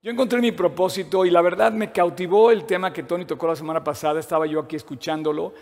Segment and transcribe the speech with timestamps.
[0.00, 3.56] Yo encontré mi propósito y la verdad me cautivó el tema que Tony tocó la
[3.56, 5.52] semana pasada, estaba yo aquí escuchándolo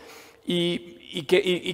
[0.44, 1.24] y,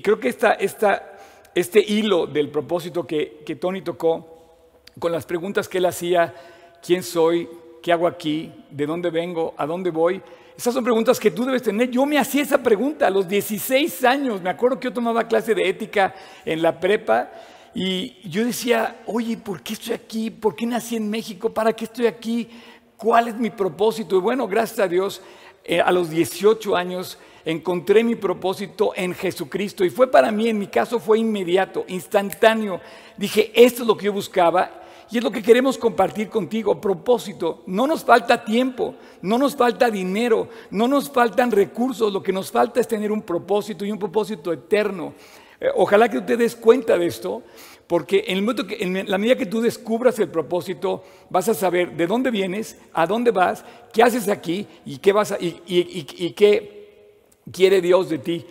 [0.01, 5.87] creo que este hilo del propósito que, que Tony tocó con las preguntas que él
[5.87, 6.33] hacía,
[6.81, 7.49] ¿quién soy?
[7.83, 8.53] ¿Qué hago aquí?
[8.71, 9.55] ¿De dónde vengo?
[9.57, 10.23] ¿A dónde voy?
[10.57, 11.91] Esas son preguntas que tú debes tener.
[11.91, 14.41] Yo me hacía esa pregunta a los 16 años.
[14.41, 17.29] Me acuerdo que yo tomaba clase de ética en la prepa
[17.75, 20.31] y yo decía, oye, ¿por qué estoy aquí?
[20.31, 21.53] ¿Por qué nací en México?
[21.53, 22.49] ¿Para qué estoy aquí?
[22.97, 24.17] ¿Cuál es mi propósito?
[24.17, 25.23] Y bueno, gracias a Dios,
[25.65, 29.85] eh, a los 18 años encontré mi propósito en Jesucristo.
[29.85, 32.81] Y fue para mí, en mi caso, fue inmediato, instantáneo.
[33.17, 36.81] Dije, esto es lo que yo buscaba y es lo que queremos compartir contigo.
[36.81, 37.63] Propósito.
[37.67, 42.13] No nos falta tiempo, no nos falta dinero, no nos faltan recursos.
[42.13, 45.15] Lo que nos falta es tener un propósito y un propósito eterno.
[45.63, 47.45] Eh, ojalá que tú te des cuenta de esto,
[47.87, 51.93] porque en, el que, en la medida que tú descubras el propósito, vas a saber
[51.93, 57.13] de dónde vienes, a dónde vas, qué haces aquí y qué, vas y, qué
[57.53, 58.45] quiere Dios de ti.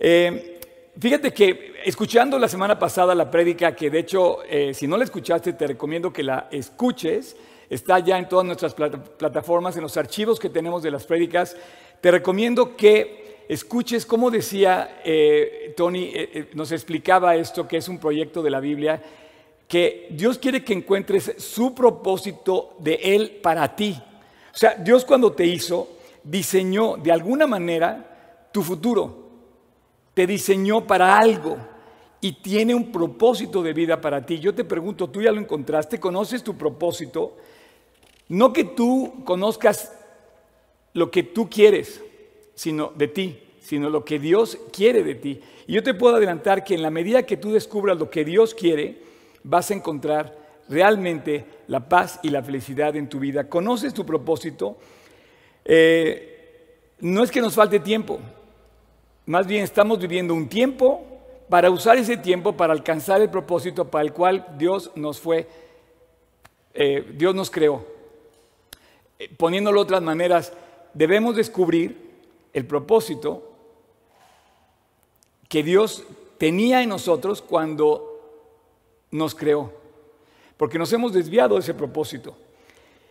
[0.00, 0.58] Eh,
[0.98, 5.04] fíjate que escuchando la semana pasada la prédica, que de hecho, eh, si no la
[5.04, 7.36] escuchaste, te recomiendo que la escuches.
[7.68, 11.56] Está ya en todas nuestras plataformas, en los archivos que tenemos de las prédicas.
[12.00, 17.88] Te recomiendo que escuches cómo decía eh, Tony, eh, eh, nos explicaba esto, que es
[17.88, 19.02] un proyecto de la Biblia,
[19.68, 24.00] que Dios quiere que encuentres su propósito de Él para ti.
[24.52, 25.88] O sea, Dios cuando te hizo,
[26.22, 29.24] diseñó de alguna manera tu futuro,
[30.14, 31.56] te diseñó para algo
[32.20, 34.38] y tiene un propósito de vida para ti.
[34.38, 35.98] Yo te pregunto, ¿tú ya lo encontraste?
[35.98, 37.36] ¿Conoces tu propósito?
[38.28, 39.92] No que tú conozcas
[40.94, 42.00] lo que tú quieres,
[42.54, 45.40] sino de ti, sino lo que Dios quiere de ti.
[45.66, 48.54] Y yo te puedo adelantar que en la medida que tú descubras lo que Dios
[48.54, 48.98] quiere,
[49.42, 50.36] vas a encontrar
[50.68, 53.48] realmente la paz y la felicidad en tu vida.
[53.48, 54.76] ¿Conoces tu propósito?
[55.64, 56.34] Eh,
[57.00, 58.18] no es que nos falte tiempo,
[59.26, 61.02] más bien estamos viviendo un tiempo
[61.48, 65.46] para usar ese tiempo para alcanzar el propósito para el cual Dios nos fue,
[66.74, 67.86] eh, Dios nos creó.
[69.18, 70.52] Eh, poniéndolo de otras maneras,
[70.92, 72.03] debemos descubrir
[72.54, 73.50] el propósito
[75.48, 76.04] que Dios
[76.38, 78.10] tenía en nosotros cuando
[79.10, 79.72] nos creó,
[80.56, 82.36] porque nos hemos desviado de ese propósito.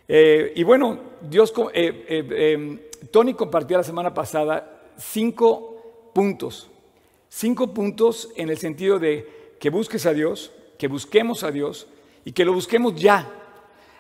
[0.08, 6.70] Eh, y bueno, Dios, eh, eh, Tony compartió la semana pasada cinco puntos,
[7.30, 11.88] cinco puntos en el sentido de que busques a Dios, que busquemos a Dios
[12.26, 13.43] y que lo busquemos ya,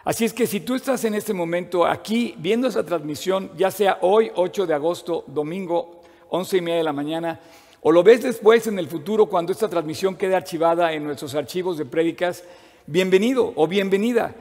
[0.06, 4.00] Así es que si tú estás en este momento aquí viendo esa transmisión, ya sea
[4.02, 7.40] hoy, 8 de agosto, domingo, 11 y media de la mañana,
[7.80, 11.78] o lo ves después en el futuro cuando esta transmisión quede archivada en nuestros archivos
[11.78, 12.44] de prédicas,
[12.86, 14.36] bienvenido o bienvenida,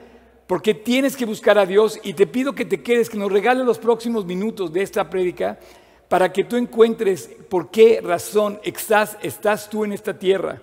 [0.49, 3.65] porque tienes que buscar a Dios y te pido que te quedes, que nos regales
[3.65, 5.61] los próximos minutos de esta prédica
[6.09, 10.61] para que tú encuentres por qué razón estás, tú en esta tierra.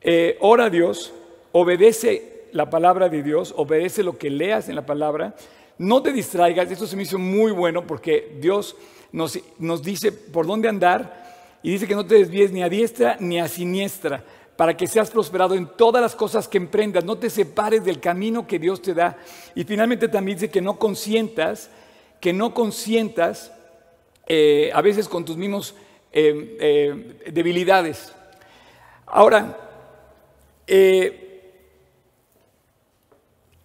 [0.00, 1.12] Eh, ora a Dios,
[1.50, 5.34] obedece la palabra de Dios, obedece lo que leas en la palabra,
[5.76, 8.76] no te distraigas, esto se me hizo muy bueno porque Dios
[9.10, 13.16] nos, nos dice por dónde andar y dice que no te desvíes ni a diestra
[13.18, 14.22] ni a siniestra
[14.56, 18.46] para que seas prosperado en todas las cosas que emprendas, no te separes del camino
[18.46, 19.18] que Dios te da.
[19.56, 21.70] Y finalmente también dice que no consientas,
[22.20, 23.52] que no consientas
[24.28, 25.74] eh, a veces con tus mismos
[26.12, 28.14] eh, eh, debilidades.
[29.06, 29.58] Ahora,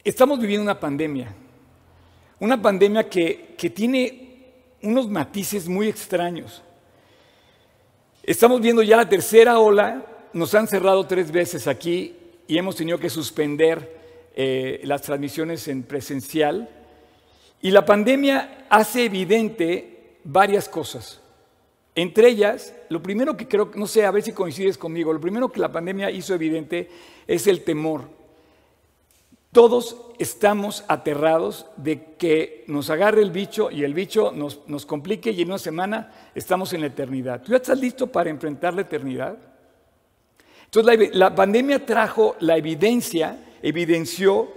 [0.03, 1.33] Estamos viviendo una pandemia,
[2.39, 4.27] una pandemia que, tiene
[4.81, 6.61] unos matices muy extraños.
[8.23, 12.15] Estamos viendo ya la tercera ola, nos han cerrado tres veces aquí
[12.47, 16.69] y hemos tenido que suspender eh, las transmisiones en presencial.
[17.61, 21.19] Y la pandemia hace evidente varias cosas.
[21.93, 25.51] Entre ellas, lo primero que creo, no sé, a ver si coincides conmigo, lo primero
[25.51, 26.89] que la pandemia hizo evidente
[27.27, 28.18] es el temor.
[29.51, 35.41] Todos estamos aterrados de que nos agarre el bicho y el bicho nos, complique y
[35.41, 37.41] en una semana estamos en la eternidad.
[37.41, 39.37] ¿Tú ya estás listo para enfrentar la eternidad?
[40.65, 44.49] Entonces la, pandemia trajo la evidencia, evidenció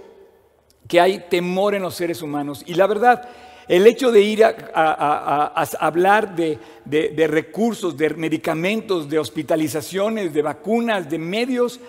[0.87, 2.61] que hay temor en los seres humanos.
[2.67, 3.27] Y la verdad,
[3.67, 11.09] el hecho de ir a, hablar de, de, recursos, de medicamentos, de hospitalizaciones, de vacunas,
[11.09, 11.79] de medios,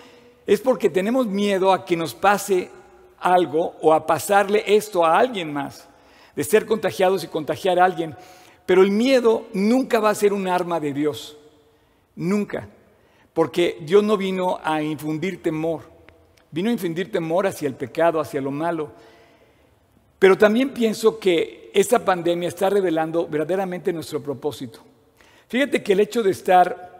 [0.46, 2.70] es porque tenemos miedo a que nos pase
[3.24, 5.88] algo o a pasarle esto a alguien más,
[6.36, 8.14] de ser contagiados y contagiar a alguien.
[8.66, 11.36] Pero el miedo nunca va a ser un arma de Dios,
[12.14, 12.68] nunca,
[13.32, 15.82] porque Dios no vino a infundir temor,
[16.50, 18.92] vino a infundir temor hacia el pecado, hacia lo malo.
[20.18, 24.80] Pero también pienso que esta pandemia está revelando verdaderamente nuestro propósito.
[25.48, 26.94] Fíjate que el hecho de estar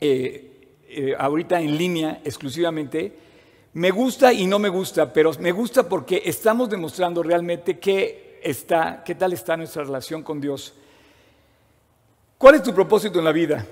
[0.00, 3.12] eh, eh, ahorita en línea exclusivamente,
[3.74, 9.02] me gusta y no me gusta, pero me gusta porque estamos demostrando realmente qué, está,
[9.04, 10.74] qué tal está nuestra relación con Dios.
[12.38, 13.66] ¿Cuál es tu propósito en la vida?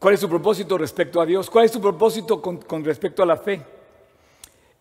[0.00, 1.48] ¿Cuál es tu propósito respecto a Dios?
[1.48, 3.62] ¿Cuál es tu propósito con, respecto a la fe?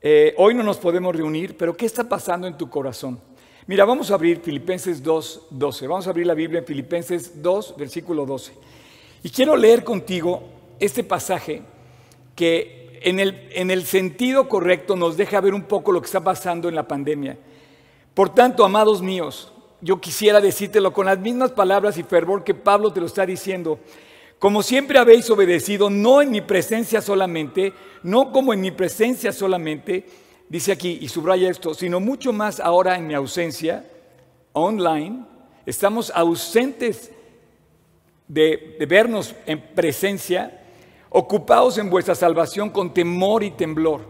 [0.01, 3.19] Eh, hoy no nos podemos reunir, pero ¿qué está pasando en tu corazón?
[3.67, 5.87] Mira, vamos a abrir Filipenses 2, 12.
[5.87, 8.51] Vamos a abrir la Biblia en Filipenses 2, versículo 12.
[9.21, 10.43] Y quiero leer contigo
[10.79, 11.61] este pasaje
[12.35, 16.23] que en el, en el sentido correcto nos deja ver un poco lo que está
[16.23, 17.37] pasando en la pandemia.
[18.13, 19.51] Por tanto, amados míos,
[19.81, 23.79] yo quisiera decírtelo con las mismas palabras y fervor que Pablo te lo está diciendo.
[24.39, 27.73] Como siempre habéis obedecido, no en mi presencia solamente,
[28.03, 30.05] no como en mi presencia solamente,
[30.47, 33.85] dice aquí, y subraya esto, sino mucho más ahora en mi ausencia,
[34.53, 35.25] online,
[35.65, 37.11] estamos ausentes
[38.27, 40.62] de, de vernos en presencia,
[41.13, 44.01] ocupados en vuestra salvación con temor y temblor.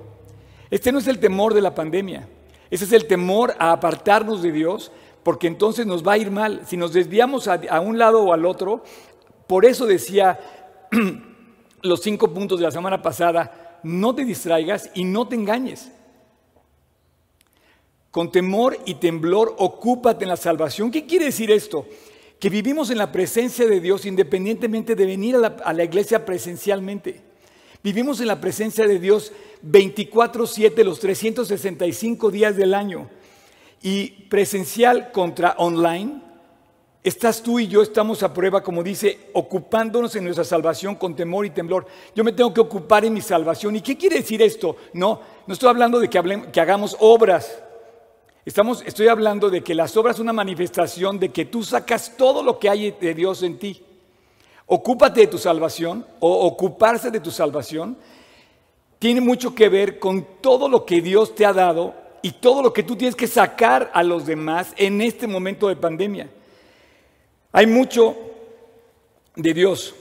[0.71, 2.27] Este no es el temor de la pandemia,
[2.71, 4.91] ese es el temor a apartarnos de Dios,
[5.21, 6.61] porque entonces nos va a ir mal.
[6.65, 8.83] Si nos desviamos a, a un lado o al otro,
[9.45, 10.39] por eso decía
[11.81, 15.91] los cinco puntos de la semana pasada, no te distraigas y no te engañes.
[18.11, 20.89] Con temor y temblor, ocúpate en la salvación.
[20.89, 21.85] ¿Qué quiere decir esto?
[22.43, 27.21] Que vivimos en la presencia de Dios independientemente de venir a la, iglesia presencialmente.
[27.81, 29.31] Vivimos en la presencia de Dios
[29.65, 33.09] 24/7, los 365 días del año.
[33.81, 36.21] Y presencial contra online,
[37.01, 41.45] Estás tú y yo estamos a prueba, como dice, ocupándonos en nuestra salvación con temor
[41.45, 41.85] y temblor.
[42.13, 43.75] Yo me tengo que ocupar en mi salvación.
[43.77, 44.75] ¿Y qué quiere decir esto?
[44.93, 47.61] No, no estoy hablando de que hagamos obras.
[48.45, 52.43] Estamos, estoy hablando de que las obras son una manifestación de que tú sacas todo
[52.43, 53.81] lo que hay de Dios en ti.
[54.65, 57.97] Ocúpate de tu salvación o ocuparse de tu salvación
[59.03, 62.71] tiene mucho que ver con todo lo que Dios te ha dado y todo lo
[62.71, 66.29] que tú tienes que sacar a los demás en este momento de pandemia.
[67.51, 68.15] Hay mucho
[69.35, 69.93] de Dios,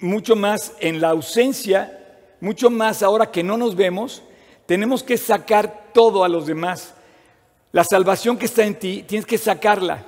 [0.00, 4.24] mucho más en la ausencia, mucho más ahora que no nos vemos,
[4.66, 6.95] tenemos que sacar todo a los demás.
[7.76, 10.02] La salvación que está en ti, tienes que sacarla.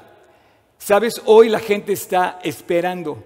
[0.79, 3.23] Sabes, hoy la gente está esperando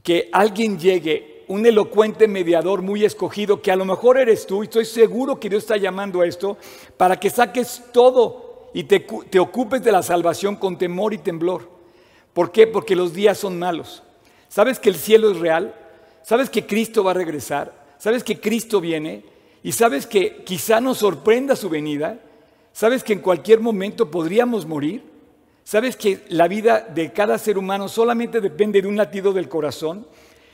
[0.00, 4.66] que alguien llegue, un elocuente mediador muy escogido, que a lo mejor eres tú, y
[4.66, 6.56] estoy seguro que Dios está llamando a esto,
[6.96, 11.68] para que saques todo y te, te ocupes de la salvación con temor y temblor.
[12.32, 12.68] ¿Por qué?
[12.68, 14.04] Porque los días son malos.
[14.48, 15.74] ¿Sabes que el cielo es real?
[16.22, 17.96] ¿Sabes que Cristo va a regresar?
[17.98, 19.24] ¿Sabes que Cristo viene?
[19.64, 22.20] ¿Y sabes que quizá nos sorprenda su venida?
[22.72, 25.04] ¿Sabes que en cualquier momento podríamos morir?
[25.64, 30.06] ¿Sabes que la vida de cada ser humano solamente depende de un latido del corazón?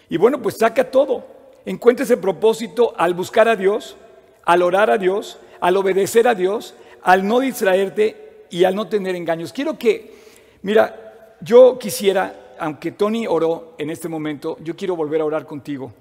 [0.08, 1.24] Y bueno, pues saca todo.
[1.64, 3.96] Encuentra ese propósito al buscar a Dios,
[4.44, 9.14] al orar a Dios, al obedecer a Dios, al no distraerte y al no tener
[9.14, 9.52] engaños.
[9.52, 10.14] Quiero que,
[10.62, 15.92] mira, yo quisiera, aunque Tony oró en este momento, yo quiero volver a orar contigo.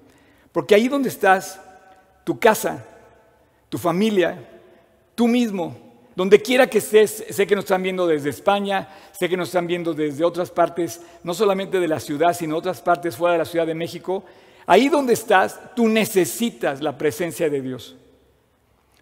[0.51, 1.61] Porque ahí donde estás,
[2.23, 2.83] tu casa,
[3.69, 4.37] tu familia,
[5.15, 5.86] tú mismo,
[6.17, 9.67] donde quiera que estés, sé que nos están viendo desde España, sé que nos están
[9.67, 13.45] viendo desde otras partes, no solamente de la ciudad, sino otras partes fuera de la
[13.45, 14.25] Ciudad de México.
[14.65, 17.95] Ahí donde estás, tú necesitas la presencia de Dios.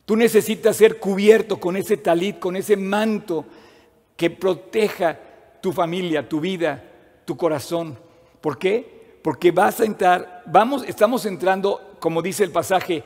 [0.03, 3.45] Tú necesitas ser cubierto con ese talit, con ese manto
[4.17, 5.17] que proteja
[5.61, 6.83] tu familia, tu vida,
[7.23, 7.97] tu corazón.
[8.41, 9.19] ¿Por qué?
[9.21, 13.05] Porque vas a entrar, vamos, estamos entrando, como dice el pasaje,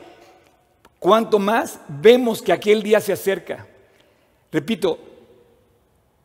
[0.98, 3.68] cuanto más vemos que aquel día se acerca.
[4.52, 4.98] Repito,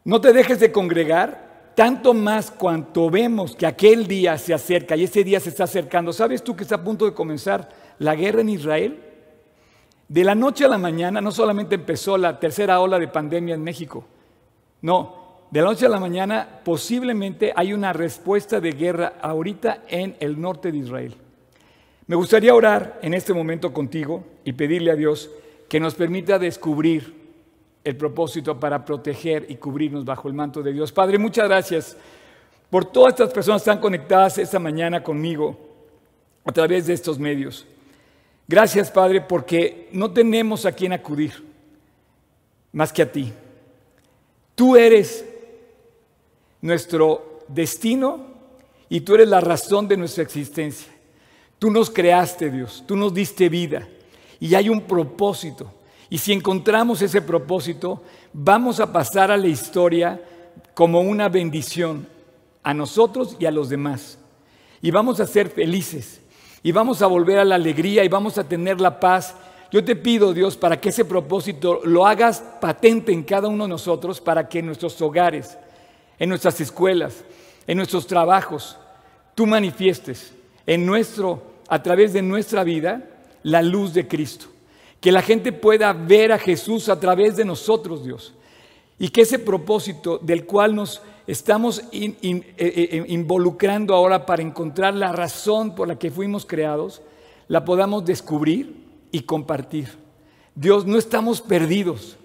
[0.03, 5.03] no te dejes de congregar, tanto más cuanto vemos que aquel día se acerca y
[5.03, 6.13] ese día se está acercando.
[6.13, 8.99] ¿Sabes tú que está a punto de comenzar la guerra en Israel?
[10.07, 13.63] De la noche a la mañana no solamente empezó la tercera ola de pandemia en
[13.63, 14.05] México,
[14.81, 20.15] no, de la noche a la mañana posiblemente hay una respuesta de guerra ahorita en
[20.19, 21.15] el norte de Israel.
[22.07, 25.31] Me gustaría orar en este momento contigo y pedirle a Dios
[25.67, 27.24] que nos permita descubrir
[27.85, 30.91] el propósito para proteger y cubrirnos bajo el manto de Dios.
[30.91, 31.95] Padre, muchas gracias
[32.69, 35.55] por todas estas personas que están conectadas esta mañana conmigo
[36.43, 37.65] a través de estos medios.
[38.47, 41.31] Gracias, Padre, porque no tenemos a quien acudir
[42.73, 43.31] más que a ti.
[44.55, 45.23] Tú eres
[46.61, 48.33] nuestro destino
[48.89, 50.91] y tú eres la razón de nuestra existencia.
[51.59, 53.87] Tú nos creaste, Dios, tú nos diste vida
[54.39, 55.71] y hay un propósito.
[56.09, 60.21] Y si encontramos ese propósito, vamos a pasar a la historia
[60.73, 62.07] como una bendición
[62.63, 64.19] a nosotros y a los demás.
[64.81, 66.21] Y vamos a ser felices.
[66.61, 69.35] Y vamos a volver a la alegría y vamos a tener la paz.
[69.71, 73.69] Yo te pido, Dios, para que ese propósito lo hagas patente en cada uno de
[73.69, 75.57] nosotros, para que en nuestros hogares,
[76.17, 77.23] en nuestras escuelas,
[77.67, 78.77] en nuestros trabajos,
[79.35, 80.33] tú manifiestes
[80.65, 83.03] en nuestro, a través de nuestra vida,
[83.43, 84.47] la luz de Cristo.
[84.99, 88.33] Que la gente pueda ver a Jesús a través de nosotros, Dios.
[88.97, 95.11] Y que ese propósito del cual nos estamos eh, eh, involucrando ahora para encontrar la
[95.11, 97.01] razón por la que fuimos creados,
[97.47, 98.75] la podamos descubrir
[99.11, 99.89] y compartir.
[100.55, 102.17] Dios, no estamos perdidos.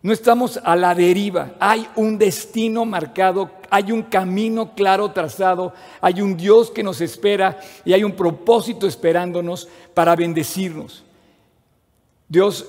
[0.00, 6.22] No estamos a la deriva, hay un destino marcado, hay un camino claro trazado, hay
[6.22, 11.02] un Dios que nos espera y hay un propósito esperándonos para bendecirnos.
[12.28, 12.66] Dios,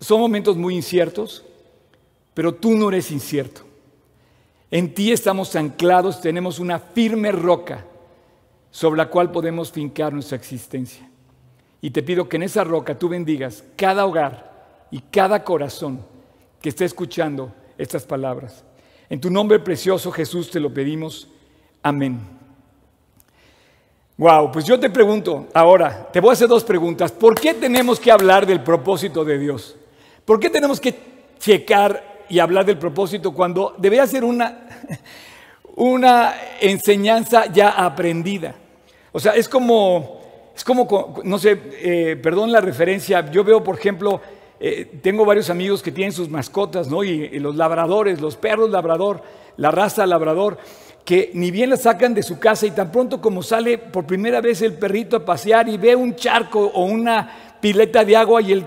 [0.00, 1.44] son momentos muy inciertos,
[2.34, 3.62] pero tú no eres incierto.
[4.70, 7.84] En ti estamos anclados, tenemos una firme roca
[8.70, 11.08] sobre la cual podemos fincar nuestra existencia.
[11.82, 16.00] Y te pido que en esa roca tú bendigas cada hogar y cada corazón
[16.60, 18.64] que esté escuchando estas palabras.
[19.10, 21.28] En tu nombre precioso Jesús te lo pedimos.
[21.82, 22.41] Amén.
[24.18, 27.10] Wow, pues yo te pregunto ahora, te voy a hacer dos preguntas.
[27.10, 29.76] ¿Por qué tenemos que hablar del propósito de Dios?
[30.24, 30.94] ¿Por qué tenemos que
[31.38, 34.66] checar y hablar del propósito cuando debería ser una,
[35.76, 38.54] una enseñanza ya aprendida?
[39.12, 40.20] O sea, es como,
[40.54, 44.20] es como, no sé, eh, perdón la referencia, yo veo, por ejemplo,
[44.60, 47.02] eh, tengo varios amigos que tienen sus mascotas, ¿no?
[47.02, 49.22] Y, los labradores, los perros labrador,
[49.56, 50.58] la raza labrador,
[51.04, 54.40] que ni bien la sacan de su casa y tan pronto como sale por primera
[54.40, 58.52] vez el perrito a pasear y ve un charco o una pileta de agua y
[58.52, 58.66] el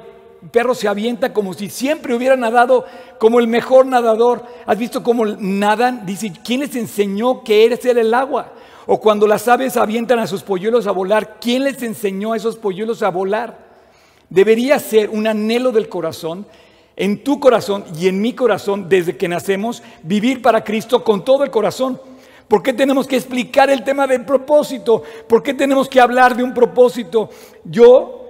[0.51, 2.85] perro se avienta como si siempre hubiera nadado
[3.19, 4.43] como el mejor nadador.
[4.65, 6.05] ¿Has visto cómo nadan?
[6.05, 8.51] Dice, ¿quién les enseñó que era ser el agua?
[8.85, 12.57] O cuando las aves avientan a sus polluelos a volar, ¿quién les enseñó a esos
[12.57, 13.65] polluelos a volar?
[14.29, 16.45] debería ser un anhelo del corazón,
[16.95, 21.43] en tu corazón y en mi corazón, desde que nacemos, vivir para Cristo con todo
[21.43, 21.99] el corazón.
[22.47, 25.03] ¿Por qué tenemos que explicar el tema del propósito?
[25.27, 27.29] ¿Por qué tenemos que hablar de un propósito?
[27.63, 28.21] Yo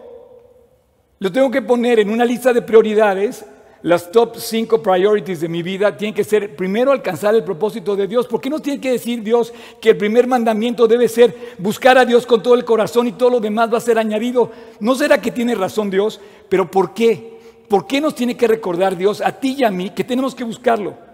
[1.20, 3.46] lo tengo que poner en una lista de prioridades
[3.86, 8.08] las top cinco priorities de mi vida tienen que ser primero alcanzar el propósito de
[8.08, 8.26] Dios.
[8.26, 12.04] ¿Por qué no tiene que decir Dios que el primer mandamiento debe ser buscar a
[12.04, 14.52] Dios con todo el corazón y todo lo demás va a ser añadido?
[14.80, 16.20] ¿No será que tiene razón Dios?
[16.50, 17.38] Pero ¿por qué?
[17.70, 20.44] ¿Por qué nos tiene que recordar Dios a ti y a mí que tenemos que
[20.44, 21.05] buscarlo?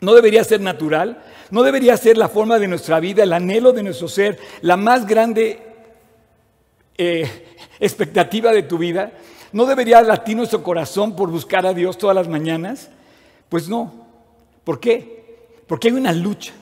[0.00, 1.22] ¿No debería ser natural?
[1.50, 5.06] ¿No debería ser la forma de nuestra vida, el anhelo de nuestro ser, la más
[5.06, 5.60] grande
[6.96, 7.28] eh,
[7.78, 9.12] expectativa de tu vida?
[9.52, 12.88] ¿No debería latir nuestro corazón por buscar a Dios todas las mañanas?
[13.48, 14.06] Pues no.
[14.64, 15.48] ¿Por qué?
[15.66, 16.52] Porque hay una lucha.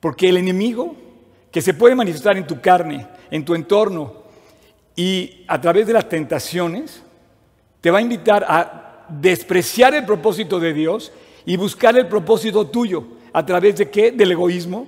[0.00, 0.96] Porque el enemigo
[1.52, 4.14] que se puede manifestar en tu carne, en tu entorno
[4.96, 7.02] y a través de las tentaciones,
[7.80, 11.12] te va a invitar a despreciar el propósito de Dios
[11.44, 13.04] y buscar el propósito tuyo.
[13.32, 14.10] ¿A través de qué?
[14.10, 14.86] Del egoísmo,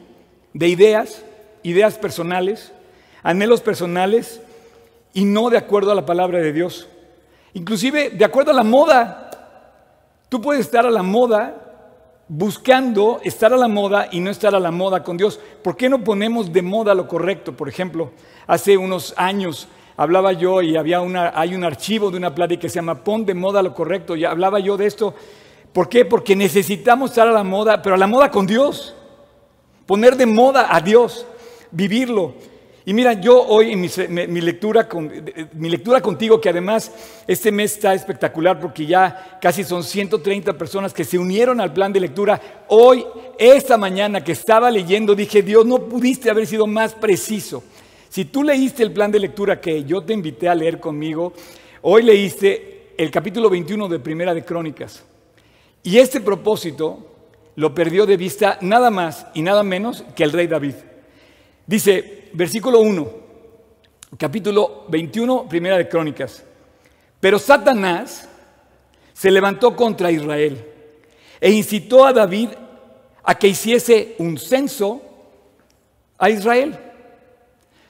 [0.53, 1.25] de ideas,
[1.63, 2.73] ideas personales,
[3.23, 4.41] anhelos personales
[5.15, 6.89] y no de acuerdo a la palabra de Dios.
[7.55, 9.31] Inclusive, de acuerdo a la moda,
[10.29, 11.63] tú puedes estar a la moda
[12.29, 15.39] buscando estar a la moda y no estar a la moda con Dios.
[15.63, 17.53] ¿Por qué no ponemos de moda lo correcto?
[17.53, 18.13] Por ejemplo,
[18.47, 19.69] hace unos años
[19.99, 23.27] hablaba yo y había una, hay un archivo de una plática que se llama Pon
[23.27, 24.17] de moda lo correcto.
[24.17, 25.15] Y hablaba yo de esto.
[25.73, 26.05] ¿Por qué?
[26.05, 28.95] Porque necesitamos estar a la moda, pero a la moda con Dios.
[29.87, 31.27] Poner de moda a Dios,
[31.71, 32.35] vivirlo.
[32.85, 34.89] Y mira, yo hoy en mi, lectura
[35.55, 36.91] mi lectura contigo, que además
[37.29, 41.93] este mes está espectacular porque ya casi son 130 personas que se unieron al plan
[41.93, 42.41] de lectura.
[42.69, 43.05] Hoy,
[43.39, 47.63] esta mañana que estaba leyendo, dije, Dios, no pudiste haber sido más preciso.
[48.09, 51.33] Si tú leíste el plan de lectura que yo te invité a leer conmigo,
[51.83, 55.05] hoy leíste el capítulo 21 de Primera de Crónicas.
[55.83, 57.13] Y este propósito
[57.57, 60.75] lo perdió de vista nada más y nada menos que el rey David.
[61.67, 63.11] Dice, versículo 1,
[64.17, 66.45] capítulo 21, primera de Crónicas.
[67.21, 68.29] Pero Satanás
[69.13, 70.65] se levantó contra Israel
[71.41, 72.51] e incitó a David
[73.23, 75.01] a que hiciese un censo
[76.19, 76.79] a Israel.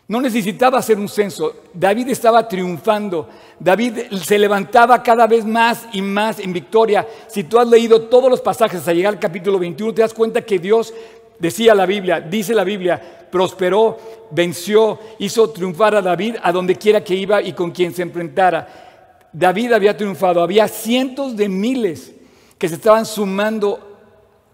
[0.09, 1.55] No necesitaba hacer un censo.
[1.73, 3.29] David estaba triunfando.
[3.59, 7.07] David se levantaba cada vez más y más en victoria.
[7.29, 10.43] Si tú has leído todos los pasajes hasta llegar al capítulo 21, te das cuenta
[10.43, 10.93] que Dios
[11.39, 13.99] decía la Biblia, dice la Biblia, prosperó,
[14.31, 19.29] venció, hizo triunfar a David a donde quiera que iba y con quien se enfrentara.
[19.33, 22.13] David había triunfado, había cientos de miles
[22.59, 23.99] que se estaban sumando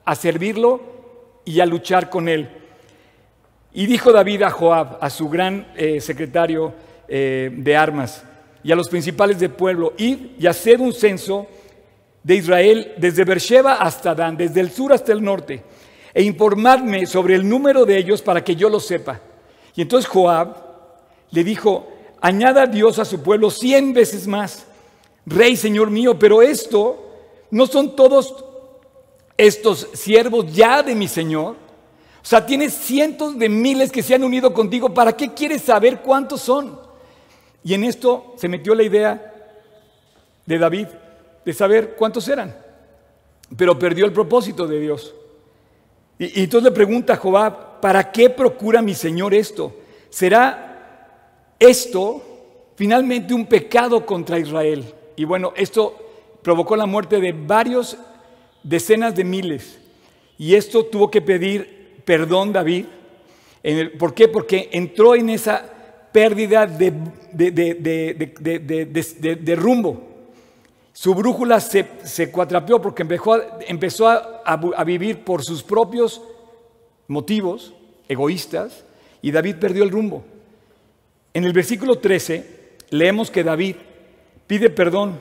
[0.04, 0.80] a servirlo
[1.44, 2.57] y a luchar con él.
[3.72, 6.72] Y dijo David a Joab, a su gran eh, secretario
[7.06, 8.24] eh, de armas,
[8.62, 11.46] y a los principales del pueblo, id y haced un censo
[12.22, 15.62] de Israel desde Beersheba hasta Dan, desde el sur hasta el norte,
[16.12, 19.20] e informadme sobre el número de ellos para que yo lo sepa.
[19.74, 20.56] Y entonces Joab
[21.30, 21.88] le dijo,
[22.20, 24.66] añada Dios a su pueblo cien veces más,
[25.24, 27.08] rey, señor mío, pero esto
[27.50, 28.44] no son todos
[29.36, 31.56] estos siervos ya de mi señor.
[32.22, 34.92] O sea, tienes cientos de miles que se han unido contigo.
[34.92, 36.78] ¿Para qué quieres saber cuántos son?
[37.62, 39.34] Y en esto se metió la idea
[40.44, 40.88] de David
[41.44, 42.54] de saber cuántos eran.
[43.56, 45.14] Pero perdió el propósito de Dios.
[46.18, 49.74] Y, entonces le pregunta a Joab, ¿para qué procura mi Señor esto?
[50.10, 51.14] ¿Será
[51.58, 52.22] esto
[52.74, 54.84] finalmente un pecado contra Israel?
[55.16, 55.96] Y bueno, esto
[56.42, 57.96] provocó la muerte de varios
[58.62, 59.78] decenas de miles.
[60.36, 61.77] Y esto tuvo que pedir
[62.08, 62.86] perdón David.
[63.98, 64.28] ¿Por qué?
[64.28, 65.62] Porque entró en esa
[66.10, 66.90] pérdida de,
[67.34, 70.08] de, rumbo.
[70.94, 76.22] Su brújula se, cuatrapeó porque empezó, empezó a, vivir por sus propios
[77.08, 77.74] motivos
[78.08, 78.86] egoístas
[79.20, 80.24] y David perdió el rumbo.
[81.34, 83.76] En el versículo 13 leemos que David
[84.46, 85.20] pide perdón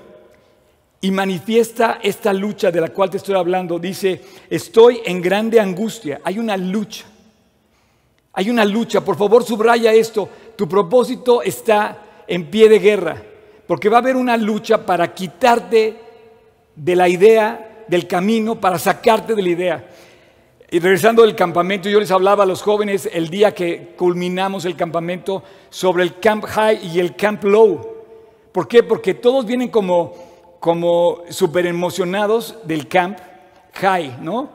[0.99, 3.77] y manifiesta esta lucha de la cual te estoy hablando.
[3.77, 6.21] Dice, estoy en grande angustia.
[6.23, 7.05] Hay una lucha.
[8.33, 9.01] Hay una lucha.
[9.01, 10.27] Por favor, subraya esto.
[10.55, 13.21] Tu propósito está en pie de guerra.
[13.67, 15.95] Porque va a haber una lucha para quitarte
[16.75, 19.89] de la idea, del camino, para sacarte de la idea.
[20.69, 24.75] Y regresando del campamento, yo les hablaba a los jóvenes el día que culminamos el
[24.75, 27.95] campamento sobre el Camp High y el Camp Low.
[28.51, 28.83] ¿Por qué?
[28.83, 30.26] Porque todos vienen como
[30.59, 33.19] como súper emocionados del camp
[33.73, 34.49] high, ¿no?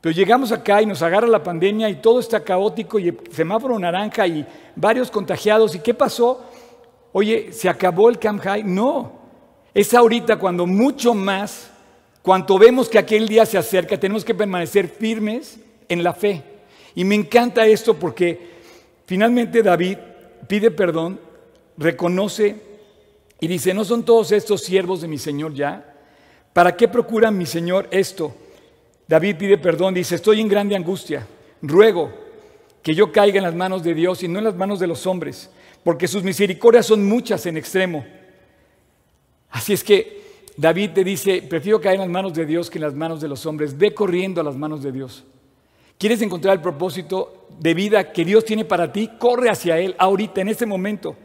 [0.00, 4.26] Pero llegamos acá y nos agarra la pandemia y todo está caótico y semáforo naranja
[4.26, 5.74] y varios contagiados.
[5.74, 6.42] ¿Y qué pasó?
[7.12, 8.64] Oye, ¿se acabó el camp high?
[8.64, 9.12] No.
[9.74, 11.70] Es ahorita cuando mucho más,
[12.22, 16.42] cuanto vemos que aquel día se acerca, tenemos que permanecer firmes en la fe.
[16.94, 18.48] Y me encanta esto porque
[19.04, 19.98] finalmente David
[20.48, 21.20] pide perdón,
[21.76, 22.69] reconoce
[23.40, 25.94] y dice, ¿no son todos estos siervos de mi Señor ya?
[26.52, 28.34] ¿Para qué procura mi Señor esto?
[29.08, 31.26] David pide perdón, dice, estoy en grande angustia,
[31.62, 32.12] ruego
[32.82, 35.06] que yo caiga en las manos de Dios y no en las manos de los
[35.06, 35.50] hombres,
[35.82, 38.04] porque sus misericordias son muchas en extremo.
[39.50, 40.20] Así es que
[40.56, 43.28] David te dice, prefiero caer en las manos de Dios que en las manos de
[43.28, 45.24] los hombres, ve corriendo a las manos de Dios.
[45.98, 49.10] ¿Quieres encontrar el propósito de vida que Dios tiene para ti?
[49.18, 51.16] Corre hacia Él ahorita, en este momento.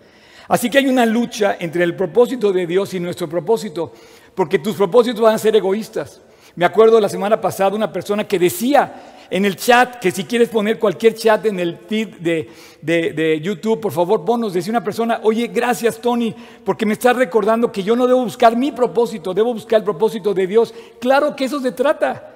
[0.48, 3.92] Así que hay una lucha entre el propósito de Dios y nuestro propósito,
[4.36, 6.22] porque tus propósitos van a ser egoístas.
[6.56, 10.50] Me acuerdo la semana pasada una persona que decía en el chat que si quieres
[10.50, 15.48] poner cualquier chat en el feed de, YouTube, por favor ponos, decía una persona, oye,
[15.48, 19.80] gracias Tony, porque me estás recordando que yo no debo buscar mi propósito, debo buscar
[19.80, 20.74] el propósito de Dios.
[21.00, 22.36] Claro que eso se trata.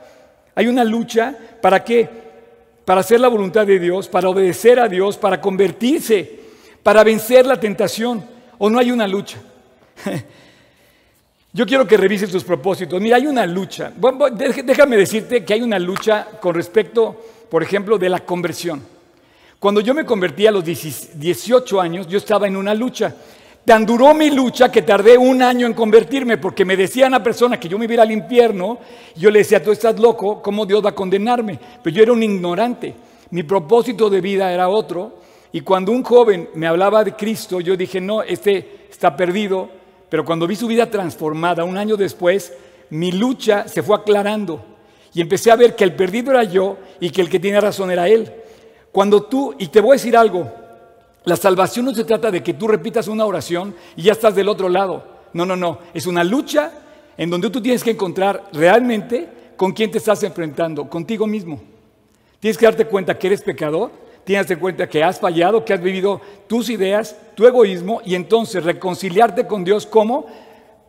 [0.56, 2.10] Hay una lucha para qué?
[2.84, 6.40] Para hacer la voluntad de Dios, para obedecer a Dios, para convertirse
[6.84, 8.24] para vencer la tentación
[8.58, 9.40] o no hay una lucha.
[11.52, 13.02] Yo quiero que revises tus propósitos.
[13.02, 13.92] Mira, hay una lucha.
[14.64, 18.84] Déjame decirte que hay una lucha con respecto, por ejemplo, de la conversión.
[19.60, 23.16] Cuando yo me convertí a los 18 años, yo estaba en una lucha.
[23.66, 27.60] Tan duró mi lucha que tardé un año en convertirme porque me decía una persona
[27.60, 28.80] que yo me iba al infierno.
[29.16, 31.60] Yo le decía, tú estás loco, ¿cómo Dios va a condenarme?
[31.84, 32.94] Pero yo era un ignorante.
[33.32, 35.18] Mi propósito de vida era otro.
[35.52, 39.70] Y cuando un joven me hablaba de Cristo, yo dije, no, este está perdido.
[40.10, 42.54] Pero cuando vi su vida transformada un año después,
[42.90, 44.64] mi lucha se fue aclarando.
[45.14, 47.90] Y empecé a ver que el perdido era yo y que el que tiene razón
[47.90, 48.32] era él.
[48.92, 50.52] Cuando tú, y te voy a decir algo,
[51.26, 54.50] la salvación no se trata de que tú repitas una oración y ya estás del
[54.50, 55.04] otro lado.
[55.34, 55.80] No, no, no.
[55.94, 56.72] Es una lucha
[57.18, 61.60] en donde tú tienes que encontrar realmente con quién te estás enfrentando, contigo mismo.
[62.40, 63.92] Tienes que darte cuenta que eres pecador
[64.30, 68.64] tienes en cuenta que has fallado, que has vivido tus ideas, tu egoísmo, y entonces
[68.64, 70.28] reconciliarte con Dios como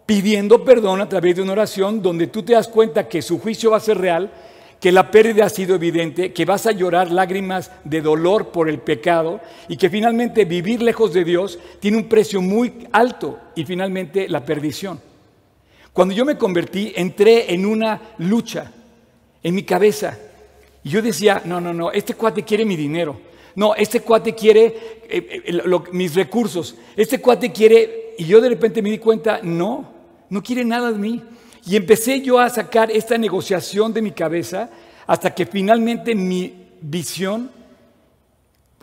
[0.04, 3.70] pidiendo perdón a través de una oración donde tú te das cuenta que su juicio
[3.70, 4.30] va a ser real,
[4.78, 8.78] que la pérdida ha sido evidente, que vas a llorar lágrimas de dolor por el
[8.78, 14.28] pecado y que finalmente vivir lejos de Dios tiene un precio muy alto y finalmente
[14.28, 15.00] la perdición.
[15.94, 18.70] Cuando yo me convertí, entré en una lucha
[19.42, 20.18] en mi cabeza
[20.84, 23.29] y yo decía, no, no, no, este cuate quiere mi dinero.
[23.54, 24.66] No, este cuate quiere
[25.08, 26.76] eh, eh, mis recursos.
[26.96, 29.92] Este cuate quiere y yo de repente me di cuenta, no,
[30.28, 31.22] no quiere nada de mí.
[31.66, 34.70] Y empecé yo a sacar esta negociación de mi cabeza
[35.06, 37.50] hasta que finalmente mi visión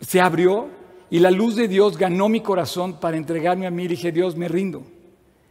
[0.00, 0.68] se abrió
[1.10, 3.84] y la luz de Dios ganó mi corazón para entregarme a mí.
[3.84, 4.82] Y dije, Dios, me rindo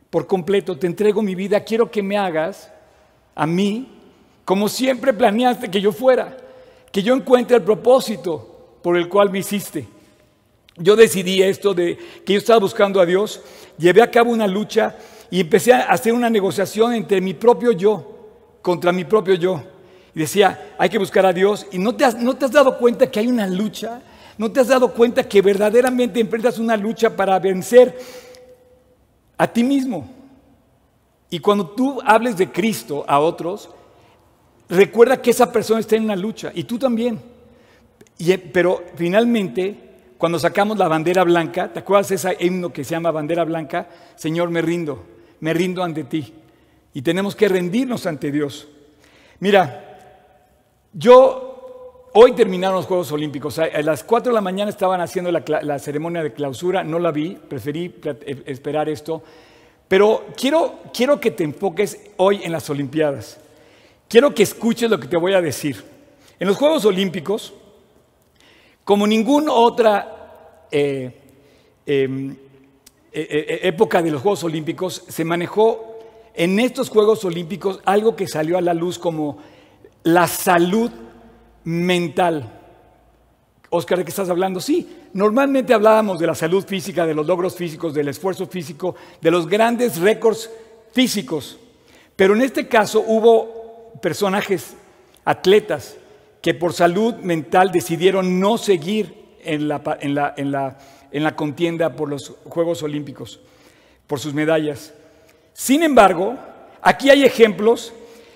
[0.09, 2.71] por completo, te entrego mi vida, quiero que me hagas
[3.35, 3.97] a mí
[4.47, 6.37] como siempre planeaste que yo fuera,
[6.93, 8.56] que yo encuentre el propósito
[8.87, 9.85] por el cual me hiciste.
[10.77, 13.41] Yo decidí esto de que yo estaba buscando a Dios,
[13.77, 14.95] llevé a cabo una lucha
[15.29, 18.29] y empecé a hacer una negociación entre mi propio yo
[18.61, 19.61] contra mi propio yo.
[20.15, 21.67] Y decía, hay que buscar a Dios.
[21.73, 24.01] Y no te has, no te has dado cuenta que hay una lucha.
[24.37, 27.93] No te has dado cuenta que verdaderamente enfrentas una lucha para vencer
[29.37, 30.09] a ti mismo.
[31.29, 33.69] Y cuando tú hables de Cristo a otros,
[34.69, 37.35] recuerda que esa persona está en una lucha y tú también.
[38.51, 39.75] Pero finalmente,
[40.17, 43.87] cuando sacamos la bandera blanca, ¿te acuerdas ese himno que se llama bandera blanca?
[44.15, 45.03] Señor, me rindo,
[45.39, 46.33] me rindo ante ti.
[46.93, 48.67] Y tenemos que rendirnos ante Dios.
[49.39, 49.83] Mira,
[50.93, 53.59] yo, hoy terminaron los Juegos Olímpicos.
[53.59, 57.35] A las 4 de la mañana estaban haciendo la, ceremonia de clausura, no la vi,
[57.35, 59.21] preferí eh, esperar esto.
[59.87, 63.39] Pero quiero, quiero que te enfoques hoy en las Olimpiadas.
[64.07, 65.83] Quiero que escuches lo que te voy a decir.
[66.39, 67.53] En los Juegos Olímpicos,
[68.87, 71.11] como ninguna otra eh,
[71.85, 72.31] em,
[73.11, 75.99] e, e, e, época de los Juegos Olímpicos, se manejó
[76.33, 79.39] en estos Juegos Olímpicos algo que salió a la luz como
[80.03, 80.89] la salud
[81.65, 82.49] mental.
[83.71, 84.61] Oscar, ¿de qué estás hablando?
[84.61, 89.31] Sí, normalmente hablábamos de la salud física, de los logros físicos, del esfuerzo físico, de
[89.31, 90.49] los grandes récords
[90.93, 91.59] físicos.
[92.15, 94.77] Pero en este caso hubo personajes,
[95.25, 95.97] atletas,
[96.41, 100.77] que por salud mental decidieron no seguir en la, en la, en la,
[101.11, 103.39] en la contienda por los Juegos Olímpicos,
[104.05, 104.93] por sus medallas.
[105.53, 106.37] Sin embargo,
[106.81, 107.93] aquí hay ejemplos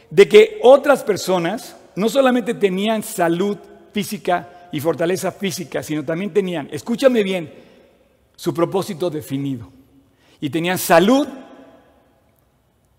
[0.10, 3.58] de que otras personas no solamente tenían salud
[3.94, 7.54] física y fortaleza física, sino también tenían, escúchame bien,
[8.36, 9.70] su propósito definido.
[10.40, 11.28] Y tenían salud,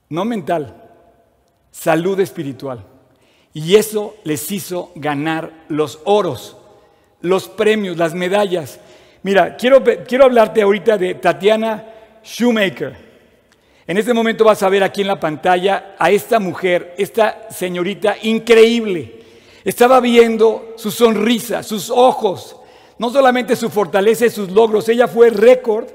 [0.08, 0.90] no mental,
[1.70, 2.86] salud espiritual.
[3.54, 6.56] Y eso les hizo ganar los oros,
[7.20, 8.80] los premios, las medallas.
[9.22, 11.84] Mira, quiero, quiero hablarte ahorita de Tatiana
[12.24, 13.12] Shoemaker.
[13.86, 18.16] En este momento vas a ver aquí en la pantalla a esta mujer, esta señorita
[18.22, 19.20] increíble.
[19.64, 22.56] Estaba viendo su sonrisa, sus ojos,
[22.98, 25.88] no solamente su fortaleza y sus logros, ella fue récord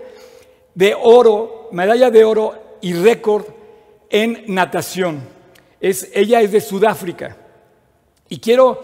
[0.76, 3.46] de oro, medalla de oro y récord
[4.10, 5.22] en natación.
[5.80, 7.38] Es, ella es de Sudáfrica.
[8.30, 8.82] Y quiero,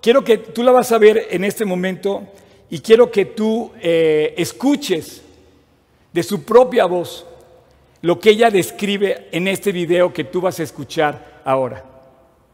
[0.00, 2.22] quiero que tú la vas a ver en este momento
[2.68, 5.22] y quiero que tú eh, escuches
[6.12, 7.26] de su propia voz
[8.02, 11.89] lo que ella describe en este video que tú vas a escuchar ahora.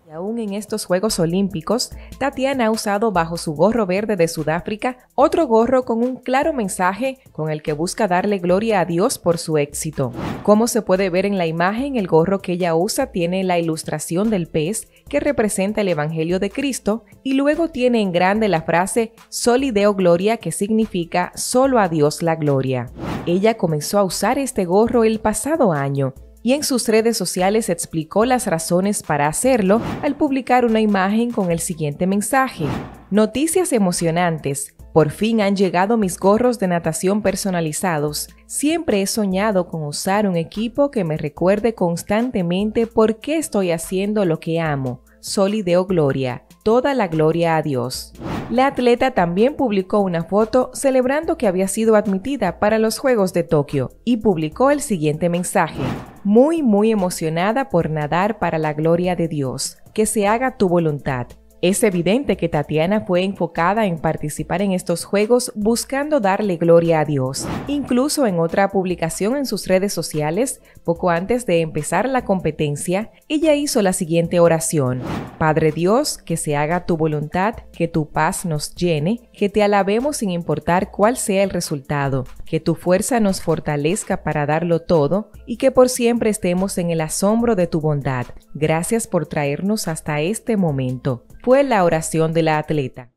[0.06, 4.98] Y aún en estos Juegos Olímpicos, Tatiana ha usado bajo su gorro verde de Sudáfrica
[5.16, 9.36] otro gorro con un claro mensaje con el que busca darle gloria a Dios por
[9.38, 10.12] su éxito.
[10.44, 14.30] Como se puede ver en la imagen, el gorro que ella usa tiene la ilustración
[14.30, 19.12] del pez que representa el Evangelio de Cristo y luego tiene en grande la frase
[19.28, 22.86] Soli Deo Gloria que significa solo a Dios la gloria.
[23.26, 26.14] Ella comenzó a usar este gorro el pasado año
[26.46, 31.50] y en sus redes sociales explicó las razones para hacerlo al publicar una imagen con
[31.50, 32.66] el siguiente mensaje.
[33.10, 34.76] Noticias emocionantes.
[34.92, 38.28] Por fin han llegado mis gorros de natación personalizados.
[38.46, 44.24] Siempre he soñado con usar un equipo que me recuerde constantemente por qué estoy haciendo
[44.24, 45.02] lo que amo.
[45.18, 46.45] Solideo Gloria.
[46.66, 48.12] Toda la gloria a Dios.
[48.50, 53.44] La atleta también publicó una foto celebrando que había sido admitida para los Juegos de
[53.44, 55.84] Tokio y publicó el siguiente mensaje.
[56.24, 59.78] Muy, muy emocionada por nadar para la gloria de Dios.
[59.94, 61.28] Que se haga tu voluntad.
[61.62, 67.06] Es evidente que Tatiana fue enfocada en participar en estos juegos buscando darle gloria a
[67.06, 67.46] Dios.
[67.66, 73.54] Incluso en otra publicación en sus redes sociales, poco antes de empezar la competencia, ella
[73.54, 75.00] hizo la siguiente oración.
[75.38, 80.18] Padre Dios, que se haga tu voluntad, que tu paz nos llene, que te alabemos
[80.18, 85.56] sin importar cuál sea el resultado, que tu fuerza nos fortalezca para darlo todo y
[85.56, 88.26] que por siempre estemos en el asombro de tu bondad.
[88.52, 93.10] Gracias por traernos hasta este momento fue la oración de la atleta.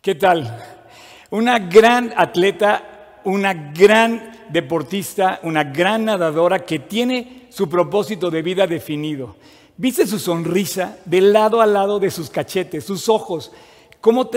[0.00, 0.60] ¿Qué tal?
[1.30, 8.66] Una gran atleta, una gran deportista, una gran nadadora que tiene su propósito de vida
[8.66, 9.36] definido.
[9.76, 13.52] ¿Viste su sonrisa de lado a lado de sus cachetes, sus ojos?
[14.00, 14.28] ¿Cómo,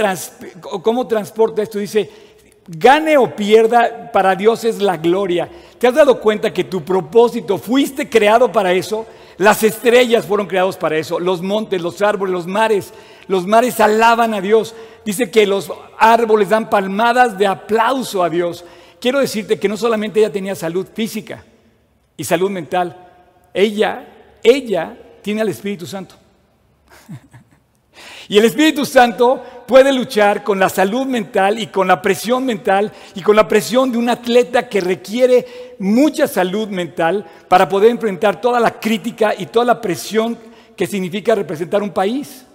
[0.84, 1.80] cómo transporta esto?
[1.80, 2.12] Dice,
[2.68, 5.50] Gane o pierda, para Dios es la gloria.
[5.80, 9.08] ¿Te has dado cuenta que tu propósito fuiste creado para eso?
[9.38, 12.94] Las estrellas fueron creados para eso, los montes, los árboles, los mares.
[13.28, 14.74] Los mares alaban a Dios.
[15.06, 18.66] Dice que los árboles dan palmadas de aplauso a Dios.
[19.00, 21.44] Quiero decirte que no solamente ella tenía salud física
[22.16, 23.08] y salud mental,
[23.54, 24.08] ella,
[24.44, 26.16] ella tiene al Espíritu Santo.
[28.30, 32.92] Y el Espíritu Santo puede luchar con la salud mental y con la presión mental
[33.16, 38.42] y con la presión de un atleta que requiere mucha salud mental para poder enfrentar
[38.42, 40.38] toda la crítica y toda la presión
[40.76, 42.46] que significa representar un país.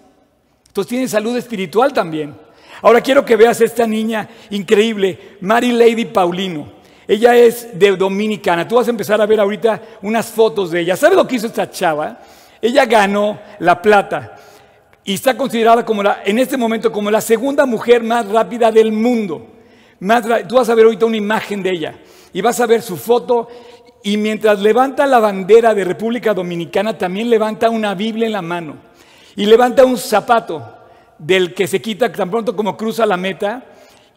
[0.67, 2.35] Entonces tiene salud espiritual también.
[2.83, 6.83] Ahora quiero que veas a esta niña increíble, Mary Lady Paulino.
[7.09, 8.69] Ella es de Dominicana.
[8.69, 10.97] Tú vas a empezar a ver ahorita unas fotos de ella.
[10.97, 12.21] ¿Sabes lo que hizo esta chava?
[12.61, 14.37] Ella ganó la plata
[15.05, 18.93] y está considerada como la, en este momento como la segunda mujer más rápida del
[18.93, 19.47] mundo.
[20.01, 21.95] Más, tú vas a ver ahorita una imagen de ella
[22.33, 23.49] y vas a ver su foto
[24.03, 28.77] y mientras levanta la bandera de República Dominicana también levanta una Biblia en la mano
[29.37, 30.63] y levanta un zapato
[31.19, 33.65] del que se quita tan pronto como cruza la meta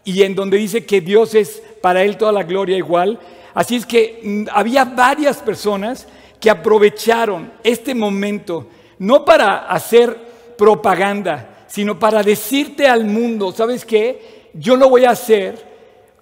[0.03, 3.19] y en donde dice que Dios es para él toda la gloria igual.
[3.53, 6.07] Así es que mm, había varias personas
[6.39, 8.67] que aprovecharon este momento
[8.99, 10.24] no para hacer
[10.57, 14.49] propaganda, sino para decirte al mundo, ¿sabes qué?
[14.53, 15.75] Yo no voy a ser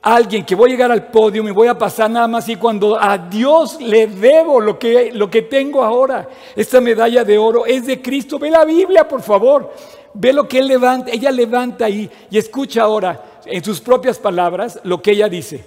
[0.03, 3.01] alguien que voy a llegar al podio, me voy a pasar nada más y cuando
[3.01, 7.85] a Dios le debo lo que, lo que tengo ahora, esta medalla de oro es
[7.85, 8.37] de Cristo.
[8.37, 9.73] Ve la Biblia, por favor.
[10.13, 14.79] Ve lo que él levanta, ella levanta ahí y escucha ahora en sus propias palabras
[14.83, 15.63] lo que ella dice.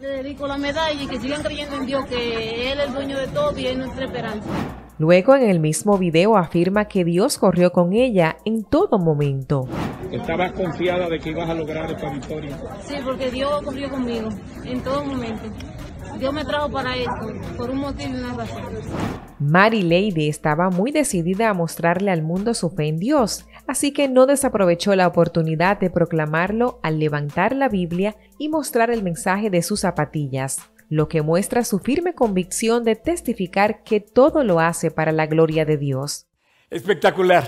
[0.00, 3.16] Le dedico la medalla y que sigan creyendo en Dios, que Él es el dueño
[3.16, 4.83] de todo y es nuestra esperanza.
[4.96, 9.66] Luego en el mismo video afirma que Dios corrió con ella en todo momento.
[10.12, 12.56] ¿Estabas confiada de que ibas a lograr esta victoria?
[12.80, 14.28] Sí, porque Dios corrió conmigo
[14.64, 15.42] en todo momento.
[16.16, 17.26] Dios me trajo para esto,
[17.56, 18.62] por un motivo y una razón.
[19.40, 24.08] Mary Lady estaba muy decidida a mostrarle al mundo su fe en Dios, así que
[24.08, 29.62] no desaprovechó la oportunidad de proclamarlo al levantar la Biblia y mostrar el mensaje de
[29.62, 35.12] sus zapatillas lo que muestra su firme convicción de testificar que todo lo hace para
[35.12, 36.26] la gloria de Dios.
[36.70, 37.44] Espectacular,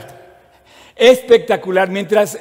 [0.94, 1.90] espectacular.
[1.90, 2.38] Mientras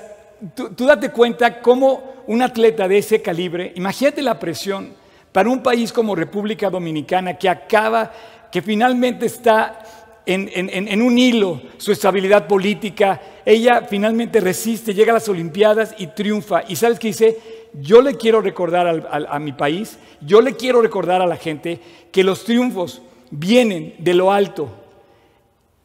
[0.55, 4.93] tú, date cuenta cómo un atleta de ese calibre, imagínate la presión
[5.31, 8.11] para un país como República Dominicana que acaba,
[8.51, 9.79] que finalmente está
[10.25, 16.07] en, en, un hilo su estabilidad política, ella finalmente resiste, llega a las Olimpiadas y
[16.07, 16.63] triunfa.
[16.67, 17.37] ¿Y sabes qué dice?
[17.81, 21.79] Yo le quiero recordar a mi país, yo le quiero recordar a la gente
[22.11, 24.69] que los triunfos vienen de lo alto.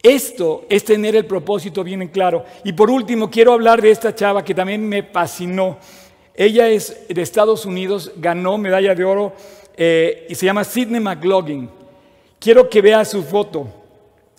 [0.02, 2.44] Esto es tener el propósito bien en claro.
[2.64, 5.78] Y por último, quiero hablar de esta chava que también me fascinó.
[6.34, 9.34] Ella es de Estados Unidos, ganó medalla de oro
[9.76, 11.68] eh, y se llama Sidney McLaughlin.
[12.38, 13.68] Quiero que vea su foto.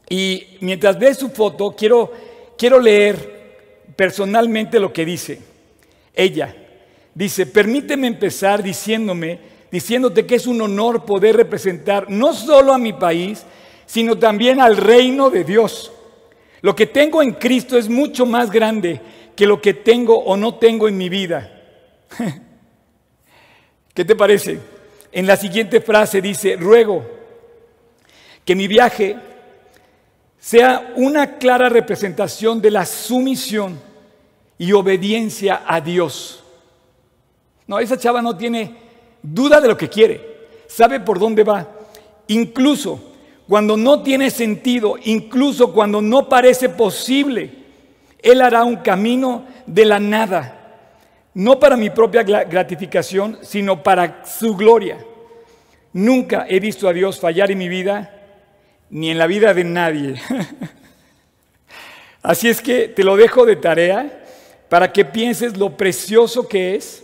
[0.10, 2.12] Y mientras ve su foto, quiero,
[2.58, 5.40] quiero leer personalmente lo que dice.
[6.14, 6.56] Ella,
[7.14, 12.94] Dice, permíteme empezar diciéndome, diciéndote que es un honor poder representar no solo a mi
[12.94, 13.46] país,
[13.86, 15.92] sino también al reino de Dios.
[16.62, 19.02] Lo que tengo en Cristo es mucho más grande
[19.36, 21.52] que lo que tengo o no tengo en mi vida.
[23.94, 24.60] ¿Qué te parece?
[25.12, 27.06] En la siguiente frase dice, ruego
[28.46, 29.18] que mi viaje
[30.40, 33.80] sea una clara representación de la sumisión
[34.58, 36.41] y obediencia a Dios
[37.68, 38.76] no, esa chava no tiene
[39.22, 41.68] duda de lo que quiere, sabe por dónde va.
[42.28, 43.12] Incluso
[43.48, 47.52] cuando no tiene sentido, incluso cuando no parece posible,
[48.22, 50.80] Él hará un camino de la nada,
[51.34, 55.06] no para mi propia gratificación, sino para su gloria.
[55.94, 58.22] Nunca he visto a Dios fallar en mi vida,
[58.90, 60.22] ni en la vida de nadie.
[62.22, 64.24] Así es que te lo dejo de tarea
[64.70, 67.04] para que pienses lo precioso que es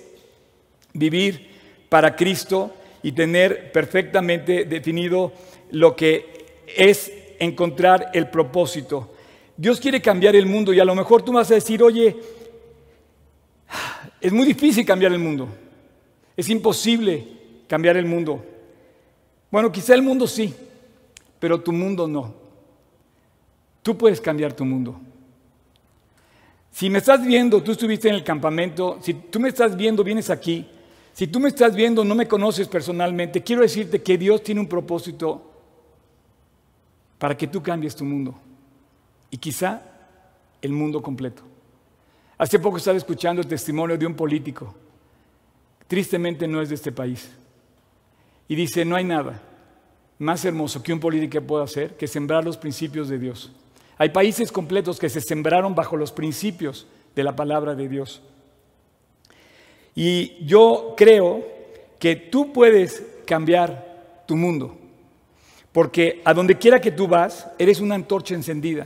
[0.97, 1.47] vivir
[1.89, 5.31] para Cristo y tener perfectamente definido
[5.71, 9.13] lo que es encontrar el propósito.
[9.55, 12.15] Dios quiere cambiar el mundo y a lo mejor tú vas a decir, oye,
[14.19, 15.47] es muy difícil cambiar el mundo,
[16.35, 17.25] es imposible
[17.67, 18.43] cambiar el mundo.
[19.49, 20.53] Bueno, quizá el mundo sí,
[21.39, 22.33] pero tu mundo no.
[23.81, 24.99] Tú puedes cambiar tu mundo.
[26.71, 30.29] Si me estás viendo, tú estuviste en el campamento, si tú me estás viendo, vienes
[30.29, 30.67] aquí,
[31.17, 34.67] si tú me estás viendo, no me conoces personalmente, quiero decirte que Dios tiene un
[34.67, 35.49] propósito
[37.17, 38.35] para que tú cambies tu mundo
[39.31, 39.81] y quizá
[40.61, 41.41] el mundo completo.
[42.37, 44.75] Hace poco estaba escuchando el testimonio de un político.
[45.87, 47.31] Tristemente no es de este país.
[48.47, 49.41] Y dice, no hay nada
[50.19, 53.51] más hermoso que un político pueda hacer que sembrar los principios de Dios.
[53.97, 58.21] Hay países completos que se sembraron bajo los principios de la palabra de Dios.
[59.99, 61.43] Y yo creo
[61.97, 64.77] que tú puedes cambiar tu mundo,
[65.71, 68.85] porque a donde quiera que tú vas, eres una antorcha encendida,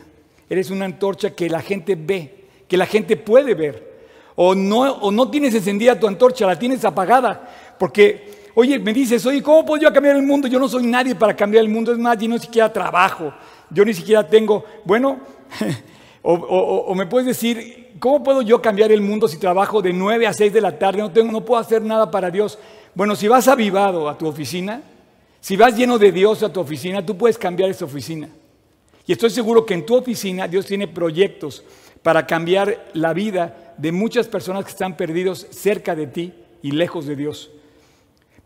[0.50, 3.91] eres una antorcha que la gente ve, que la gente puede ver.
[4.38, 9.26] O no, o no tienes encendida tu antorcha, la tienes apagada, porque Oye, me dices,
[9.26, 10.47] oye, ¿cómo puedo yo cambiar el mundo?
[10.47, 13.34] Yo no soy nadie para cambiar el mundo, es más, yo no siquiera trabajo,
[13.69, 15.19] yo ni siquiera tengo, bueno,
[16.23, 20.34] o, me puedes decir, ¿cómo puedo yo cambiar el mundo si trabajo de 9 a
[20.34, 22.60] 6 de la tarde, no, tengo, no puedo hacer nada para Dios?
[22.93, 24.81] Bueno, si vas avivado a tu oficina,
[25.39, 28.29] si vas lleno de Dios a tu oficina, tú puedes cambiar esa oficina.
[29.07, 31.63] Y estoy seguro que en tu oficina Dios tiene proyectos
[32.03, 37.07] para cambiar la vida de muchas personas que están perdidos cerca de ti y lejos
[37.07, 37.49] de Dios.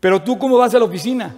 [0.00, 1.34] Pero tú cómo vas a la oficina?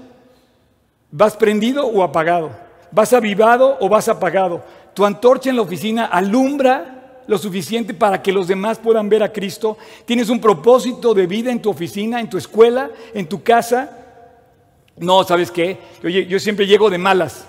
[1.10, 2.50] ¿Vas prendido o apagado?
[2.90, 4.64] ¿Vas avivado o vas apagado?
[4.98, 9.32] Tu antorcha en la oficina alumbra lo suficiente para que los demás puedan ver a
[9.32, 9.78] Cristo.
[10.04, 13.96] Tienes un propósito de vida en tu oficina, en tu escuela, en tu casa.
[14.96, 15.78] No, ¿sabes qué?
[16.02, 17.46] Oye, yo siempre llego de malas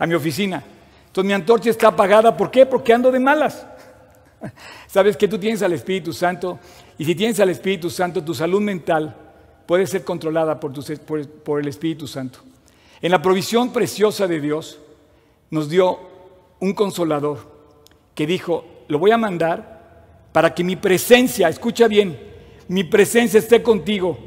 [0.00, 0.64] a mi oficina.
[1.06, 2.36] Entonces mi antorcha está apagada.
[2.36, 2.66] ¿Por qué?
[2.66, 3.64] Porque ando de malas.
[4.88, 6.58] ¿Sabes que tú tienes al Espíritu Santo?
[6.98, 9.14] Y si tienes al Espíritu Santo, tu salud mental
[9.64, 12.40] puede ser controlada por, el Espíritu Santo.
[13.00, 14.80] En la provisión preciosa de Dios
[15.50, 16.13] nos dio
[16.60, 17.38] un consolador
[18.14, 22.18] que dijo, lo voy a mandar para que mi presencia, escucha bien,
[22.68, 24.18] mi presencia esté contigo.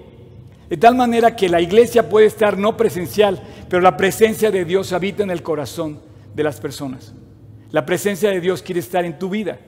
[0.70, 4.92] De tal manera que la iglesia puede estar no presencial, pero la presencia de Dios
[4.92, 6.02] habita en el corazón
[6.34, 7.14] de las personas.
[7.72, 9.60] La presencia de Dios quiere estar en tu vida.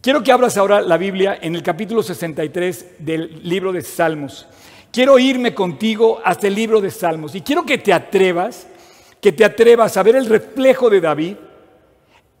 [0.00, 4.46] Quiero que abras ahora la Biblia en el capítulo 63 del libro de Salmos.
[4.92, 8.68] Quiero irme contigo hasta el libro de Salmos y quiero que te atrevas,
[9.20, 11.36] que te atrevas a ver el reflejo de David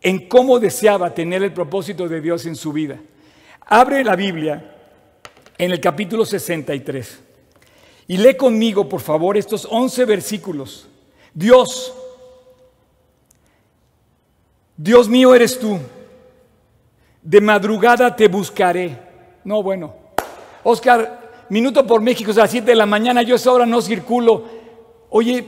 [0.00, 2.98] en cómo deseaba tener el propósito de Dios en su vida.
[3.66, 4.74] Abre la Biblia
[5.56, 7.20] en el capítulo 63
[8.06, 10.88] y lee conmigo, por favor, estos 11 versículos.
[11.34, 11.92] Dios,
[14.76, 15.78] Dios mío eres tú,
[17.22, 18.98] de madrugada te buscaré.
[19.44, 19.94] No, bueno,
[20.62, 21.18] Oscar,
[21.50, 24.44] Minuto por México es a las 7 de la mañana, yo esa hora no circulo.
[25.08, 25.44] Oye,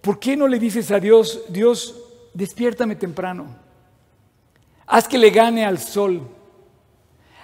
[0.00, 2.01] ¿por qué no le dices a Dios, Dios,
[2.34, 3.46] despiértame temprano?
[4.86, 6.22] Haz que le gane al sol.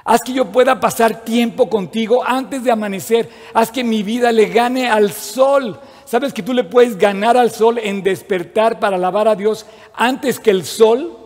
[0.04, 3.28] Haz que yo pueda pasar tiempo contigo antes de amanecer.
[3.52, 5.78] Haz que mi vida le gane al sol.
[6.04, 10.40] ¿Sabes que tú le puedes ganar al sol en despertar para alabar a Dios antes
[10.40, 11.16] que el sol?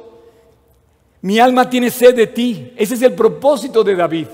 [1.21, 2.73] Mi alma tiene sed de ti.
[2.77, 4.27] Ese es el propósito de David.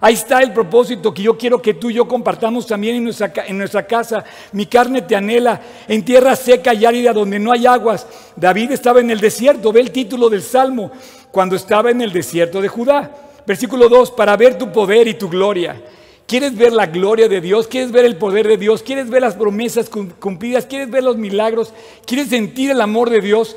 [0.00, 3.86] Ahí está el propósito que yo quiero que tú y yo compartamos también en nuestra,
[3.86, 4.24] casa.
[4.52, 8.06] Mi carne te anhela en tierra seca y árida donde no hay aguas.
[8.36, 10.90] David estaba en el desierto, ve el título del Salmo,
[11.30, 13.10] cuando estaba en el desierto de Judá.
[13.46, 15.80] Versículo 2, para ver tu poder y tu gloria.
[16.26, 17.66] ¿Quieres ver la gloria de Dios?
[17.66, 18.82] ¿Quieres ver el poder de Dios?
[18.82, 20.66] ¿Quieres ver las promesas cumplidas?
[20.66, 21.72] ¿Quieres ver los milagros?
[22.04, 23.56] ¿Quieres sentir el amor de Dios?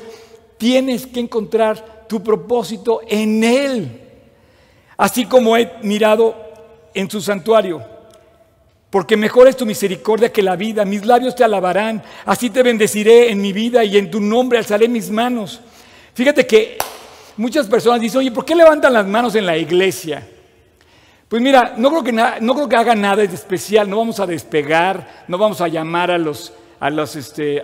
[0.56, 4.09] Tienes que encontrar tu propósito en Él
[5.00, 6.36] así como he mirado
[6.92, 7.82] en su santuario.
[8.90, 13.30] Porque mejor es tu misericordia que la vida, mis labios te alabarán, así te bendeciré
[13.30, 15.60] en mi vida y en tu nombre alzaré mis manos.
[16.12, 16.76] Fíjate que
[17.38, 20.28] muchas personas dicen, oye, ¿por qué levantan las manos en la iglesia?
[21.28, 24.26] Pues mira, no creo que, no creo que haga nada de especial, no vamos a
[24.26, 27.62] despegar, no vamos a llamar a los, a los, este,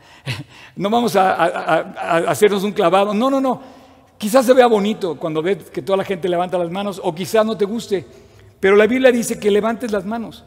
[0.76, 3.75] no vamos a hacernos un clavado, no, no, no.
[4.18, 7.44] Quizás se vea bonito cuando ves que toda la gente levanta las manos o quizás
[7.44, 8.06] no te guste,
[8.60, 10.44] pero la Biblia dice que levantes las manos.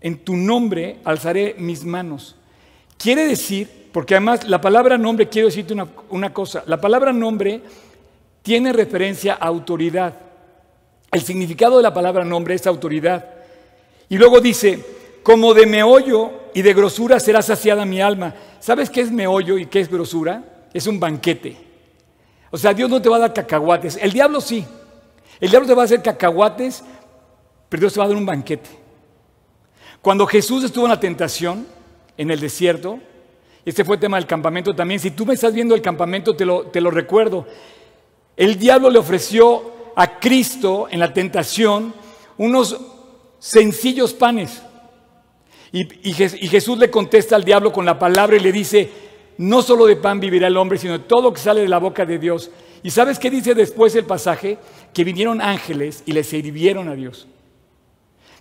[0.00, 2.36] En tu nombre alzaré mis manos.
[2.96, 7.60] Quiere decir, porque además la palabra nombre, quiero decirte una, una cosa, la palabra nombre
[8.42, 10.14] tiene referencia a autoridad.
[11.10, 13.26] El significado de la palabra nombre es autoridad.
[14.08, 14.84] Y luego dice,
[15.22, 18.34] como de meollo y de grosura será saciada mi alma.
[18.60, 20.44] ¿Sabes qué es meollo y qué es grosura?
[20.72, 21.71] Es un banquete.
[22.52, 23.98] O sea, Dios no te va a dar cacahuates.
[24.00, 24.64] El diablo sí.
[25.40, 26.84] El diablo te va a hacer cacahuates,
[27.68, 28.70] pero Dios te va a dar un banquete.
[30.02, 31.66] Cuando Jesús estuvo en la tentación,
[32.16, 33.00] en el desierto,
[33.64, 35.00] este fue el tema del campamento también.
[35.00, 37.46] Si tú me estás viendo el campamento, te lo, te lo recuerdo.
[38.36, 41.94] El diablo le ofreció a Cristo en la tentación
[42.36, 42.78] unos
[43.38, 44.62] sencillos panes.
[45.72, 46.12] Y, y,
[46.48, 48.90] Jesús le contesta al diablo con la palabra y le dice,
[49.42, 51.78] no solo de pan vivirá el hombre, sino de todo lo que sale de la
[51.78, 52.48] boca de Dios.
[52.84, 54.56] ¿Y sabes qué dice después el pasaje?
[54.94, 57.26] Que vinieron ángeles y le sirvieron a Dios.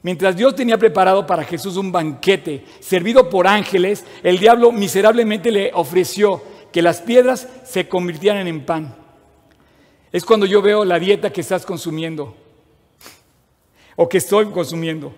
[0.04, 5.72] Mientras Dios tenía preparado para Jesús un banquete servido por ángeles, el diablo miserablemente le
[5.74, 8.96] ofreció que las piedras se convirtieran en pan.
[10.12, 12.36] Es cuando yo veo la dieta que estás consumiendo
[13.96, 15.16] o que estoy consumiendo.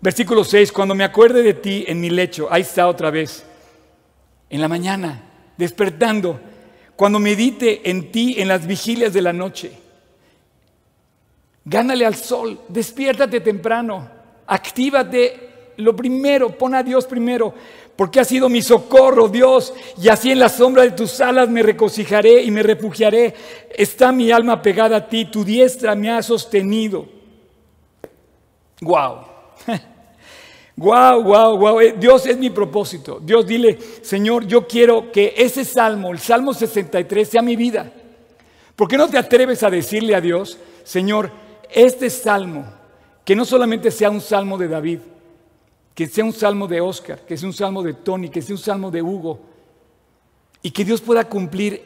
[0.00, 3.46] Versículo 6, cuando me acuerde de ti en mi lecho, ahí está otra vez,
[4.48, 5.22] en la mañana,
[5.56, 6.40] despertando,
[6.94, 9.72] cuando medite en ti en las vigilias de la noche.
[11.64, 14.08] Gánale al sol, despiértate temprano,
[14.46, 15.46] actívate
[15.78, 17.52] lo primero, pon a Dios primero,
[17.96, 21.62] porque ha sido mi socorro, Dios, y así en la sombra de tus alas me
[21.62, 23.34] regocijaré y me refugiaré.
[23.74, 27.06] Está mi alma pegada a ti, tu diestra me ha sostenido.
[28.80, 29.26] Wow.
[30.76, 31.78] Wow, wow, wow.
[31.98, 33.18] Dios es mi propósito.
[33.22, 37.90] Dios dile, Señor, yo quiero que ese salmo, el Salmo 63, sea mi vida.
[38.76, 41.30] ¿Por qué no te atreves a decirle a Dios, Señor,
[41.70, 42.66] este salmo,
[43.24, 44.98] que no solamente sea un salmo de David,
[45.94, 48.60] que sea un salmo de Oscar, que sea un salmo de Tony, que sea un
[48.60, 49.40] salmo de Hugo,
[50.60, 51.82] y que Dios pueda cumplir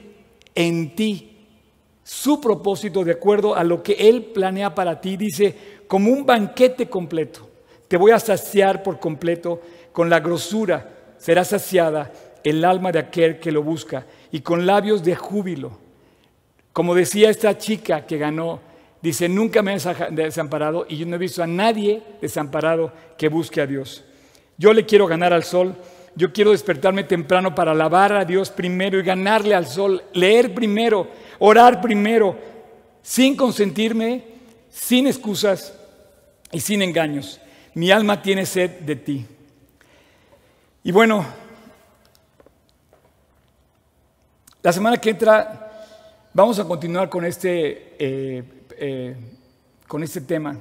[0.53, 1.47] en ti
[2.03, 6.89] su propósito de acuerdo a lo que Él planea para ti, dice, como un banquete
[6.89, 7.50] completo.
[7.91, 9.61] Te voy a saciar por completo
[9.91, 10.89] con la grosura,
[11.19, 12.13] será saciada
[12.45, 15.77] el alma de aquel que lo busca, y con labios de júbilo.
[16.73, 18.61] Como decía esta chica que ganó
[19.03, 19.79] Dice, nunca me he
[20.11, 24.05] desamparado y yo no he visto a nadie desamparado que busque a Dios.
[24.59, 25.75] Yo le quiero ganar al sol,
[26.15, 31.09] yo quiero despertarme temprano para alabar a Dios primero y ganarle al sol, leer primero,
[31.39, 32.37] orar primero,
[33.01, 34.23] sin consentirme,
[34.69, 35.75] sin excusas
[36.53, 37.41] y sin engaños.
[37.75, 39.27] Mi alma tiene sed de ti.
[40.83, 41.25] Y bueno,
[44.63, 45.89] la semana que entra
[46.33, 47.97] vamos a continuar con este...
[47.99, 48.45] Eh,
[48.83, 49.17] eh,
[49.91, 50.57] con este tema,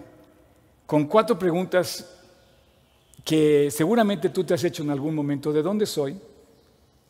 [0.87, 2.03] con cuatro preguntas
[3.23, 5.53] que seguramente tú te has hecho en algún momento.
[5.53, 6.19] ¿De dónde soy?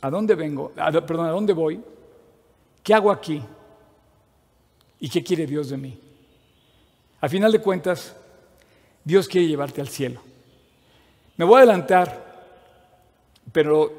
[0.01, 0.73] ¿A dónde vengo?
[1.07, 1.81] perdón, ¿a dónde voy?
[2.83, 3.41] ¿Qué hago aquí?
[4.99, 5.97] ¿Y qué quiere Dios de mí?
[7.21, 8.13] A final de cuentas,
[9.03, 10.21] Dios quiere llevarte al cielo.
[11.37, 12.45] Me voy a adelantar,
[13.51, 13.91] pero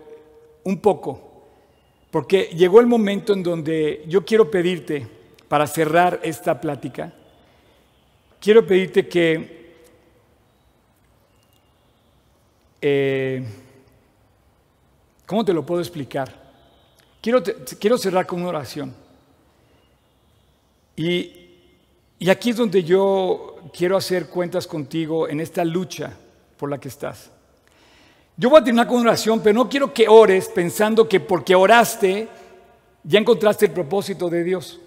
[0.65, 1.47] un poco,
[2.11, 5.07] porque llegó el momento en donde yo quiero pedirte
[5.49, 7.13] para cerrar esta plática,
[8.41, 9.61] quiero pedirte que
[12.83, 13.45] eh,
[15.27, 16.41] ¿cómo te lo puedo explicar?
[17.21, 17.43] Quiero,
[17.79, 18.95] quiero cerrar con una oración.
[20.97, 21.40] Y,
[22.21, 26.13] y aquí es donde yo quiero hacer cuentas contigo en esta lucha
[26.59, 27.31] por la que estás.
[28.37, 31.55] Yo voy a terminar con una oración, pero no quiero que ores pensando que porque
[31.55, 32.29] oraste
[33.03, 34.79] ya encontraste el propósito de Dios.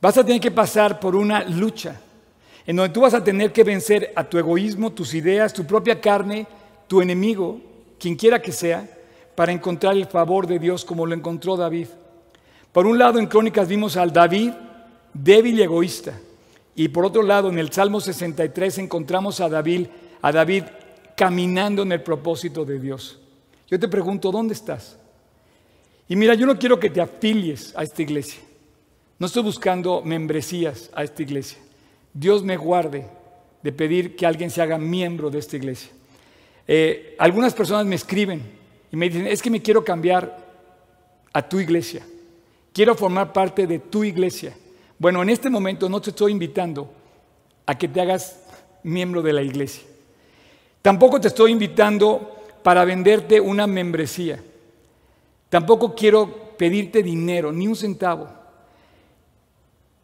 [0.00, 2.00] Vas a tener que pasar por una lucha
[2.66, 6.00] en donde tú vas a tener que vencer a tu egoísmo, tus ideas, tu propia
[6.00, 6.48] carne,
[6.88, 7.60] tu enemigo,
[8.00, 8.84] quien quiera que sea,
[9.36, 11.86] para encontrar el favor de Dios como lo encontró David.
[12.72, 14.52] Por un lado en Crónicas vimos al David
[15.12, 16.18] débil y egoísta.
[16.74, 19.86] Y por otro lado en el Salmo 63 encontramos a David,
[20.22, 20.64] a David
[21.16, 23.18] caminando en el propósito de Dios.
[23.68, 24.96] Yo te pregunto, ¿dónde estás?
[26.08, 28.40] Y mira, yo no quiero que te afilies a esta iglesia.
[29.18, 31.58] No estoy buscando membresías a esta iglesia.
[32.14, 33.06] Dios me guarde
[33.62, 35.90] de pedir que alguien se haga miembro de esta iglesia.
[36.66, 38.42] Eh, algunas personas me escriben
[38.92, 40.46] y me dicen, es que me quiero cambiar
[41.32, 42.06] a tu iglesia.
[42.72, 44.54] Quiero formar parte de tu iglesia.
[44.98, 46.92] Bueno, en este momento no te estoy invitando
[47.66, 48.40] a que te hagas
[48.82, 49.84] miembro de la iglesia.
[50.82, 54.42] Tampoco te estoy invitando para venderte una membresía.
[55.48, 58.28] Tampoco quiero pedirte dinero, ni un centavo.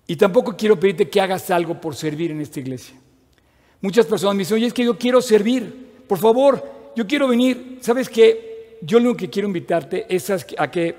[0.06, 2.94] Y tampoco quiero pedirte que hagas algo por servir en esta iglesia.
[3.80, 7.78] Muchas personas me dicen, oye, es que yo quiero servir, por favor, yo quiero venir.
[7.80, 8.78] ¿Sabes qué?
[8.80, 10.94] Yo lo que quiero invitarte es a que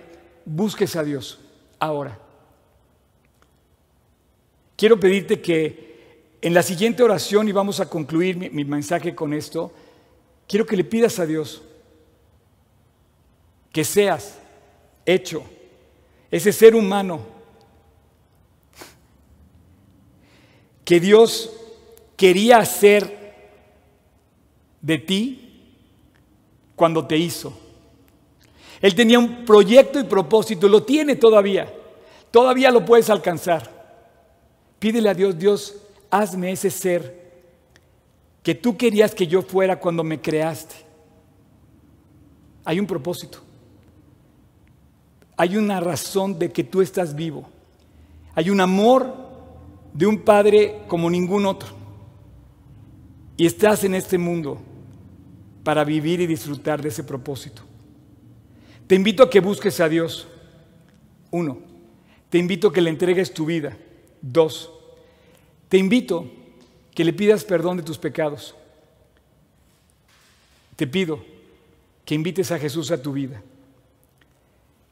[0.46, 1.40] busques a Dios
[1.80, 2.25] ahora.
[4.76, 5.86] Quiero pedirte que
[6.42, 9.72] en la siguiente oración, y vamos a concluir mi, mensaje con esto,
[10.48, 11.64] quiero que le pidas a Dios
[13.72, 14.38] que seas
[15.06, 15.44] hecho
[16.32, 17.20] ese ser humano
[20.86, 21.52] que Dios
[22.16, 23.34] quería hacer
[24.82, 25.74] de ti
[26.76, 27.58] cuando te hizo.
[28.82, 31.74] Él tenía un proyecto y propósito, lo tiene todavía,
[32.30, 33.75] todavía lo puedes alcanzar.
[34.80, 35.76] Pídele a Dios, Dios,
[36.10, 37.26] hazme ese ser
[38.44, 40.76] que tú querías que yo fuera cuando me creaste.
[42.64, 43.40] Hay un propósito.
[45.38, 47.50] hay una razón de que tú estás vivo.
[48.36, 49.14] Hay un amor
[49.94, 51.70] de un Padre como ningún otro.
[53.36, 54.62] Y estás en este mundo
[55.64, 57.64] para vivir y disfrutar de ese propósito.
[58.88, 60.28] Te invito a que busques a Dios.
[61.32, 61.58] Uno,
[62.30, 63.76] te invito a que le entregues tu vida.
[64.22, 64.70] Dos,
[65.70, 66.30] te invito
[66.94, 68.56] que le pidas perdón de tus pecados.
[70.76, 71.24] Te pido
[72.04, 73.42] que invites a Jesús a tu vida.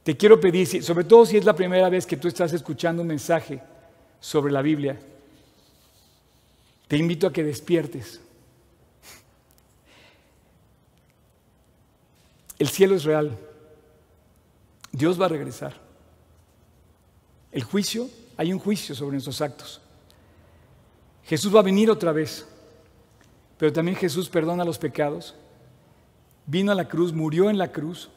[0.03, 3.07] Te quiero pedir, sobre todo si es la primera vez que tú estás escuchando un
[3.07, 3.61] mensaje
[4.19, 4.99] sobre la Biblia,
[6.87, 8.19] te invito a que despiertes.
[12.59, 13.37] El cielo es real.
[14.91, 15.73] Dios va a regresar.
[17.51, 19.81] El juicio, hay un juicio sobre nuestros actos.
[21.23, 22.47] Jesús va a venir otra vez,
[23.57, 25.35] pero también Jesús perdona los pecados.
[26.45, 28.09] Vino a la cruz, murió en la cruz,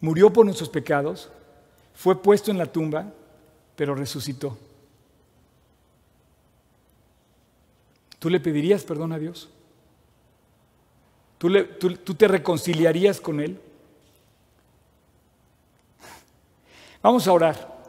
[0.00, 1.30] murió por nuestros pecados,
[1.94, 3.12] fue puesto en la tumba,
[3.76, 4.58] pero resucitó.
[8.18, 9.48] ¿Tú le pedirías perdón a Dios?
[11.38, 11.50] ¿Tú,
[12.04, 13.58] tú te reconciliarías con Él?
[17.02, 17.79] Vamos a orar.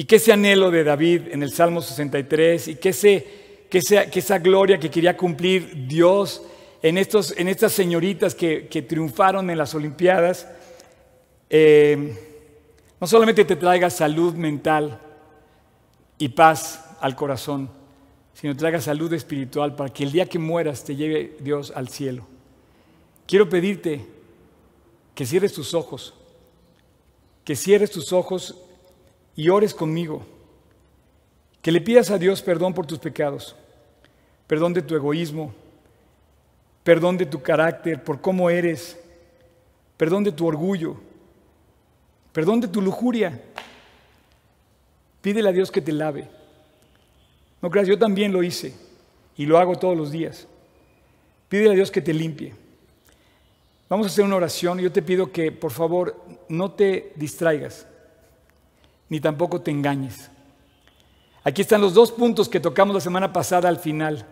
[0.00, 3.80] Y que ese anhelo de David en el Salmo 63 y que, ese, que,
[4.18, 6.42] esa gloria que quería cumplir Dios
[6.80, 10.48] en, estos, en estas señoritas que, triunfaron en las Olimpiadas,
[11.50, 12.16] eh,
[12.98, 14.98] no solamente te traiga salud mental
[16.16, 17.68] y paz al corazón,
[18.32, 22.26] sino traiga salud espiritual para que el día que mueras te lleve Dios al cielo.
[23.26, 24.06] Quiero pedirte
[25.14, 26.14] que cierres tus ojos,
[27.44, 28.56] que cierres tus ojos
[29.40, 30.22] y ores conmigo.
[31.62, 33.56] Que le pidas a Dios perdón por tus pecados,
[34.46, 35.54] perdón de tu egoísmo,
[36.84, 39.00] perdón de tu carácter, por cómo eres,
[39.96, 40.96] perdón de tu orgullo,
[42.34, 43.40] perdón de tu lujuria.
[45.22, 46.28] Pídele a Dios que te lave.
[47.62, 48.74] No creas, yo también lo hice
[49.38, 50.46] y lo hago todos los días.
[51.48, 52.52] Pídele a Dios que te limpie.
[53.88, 56.14] Vamos a hacer una oración y yo te pido que por favor
[56.50, 57.86] no te distraigas
[59.10, 60.30] ni tampoco te engañes.
[61.44, 64.24] Aquí están los dos puntos que tocamos la semana pasada al final.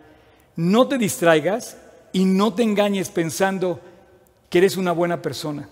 [0.57, 1.77] No te distraigas
[2.13, 3.81] y no te engañes pensando
[4.49, 5.69] que eres una buena persona.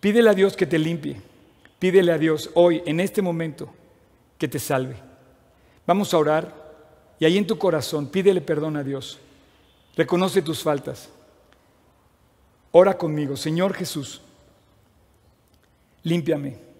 [0.00, 1.20] Pídele a Dios que te limpie.
[1.78, 3.72] Pídele a Dios hoy, en este momento,
[4.38, 4.96] que te salve.
[5.86, 6.62] Vamos a orar
[7.18, 9.18] y ahí en tu corazón pídele perdón a Dios.
[9.96, 11.10] Reconoce tus faltas.
[12.70, 14.22] Ora conmigo, Señor Jesús,
[16.04, 16.71] límpiame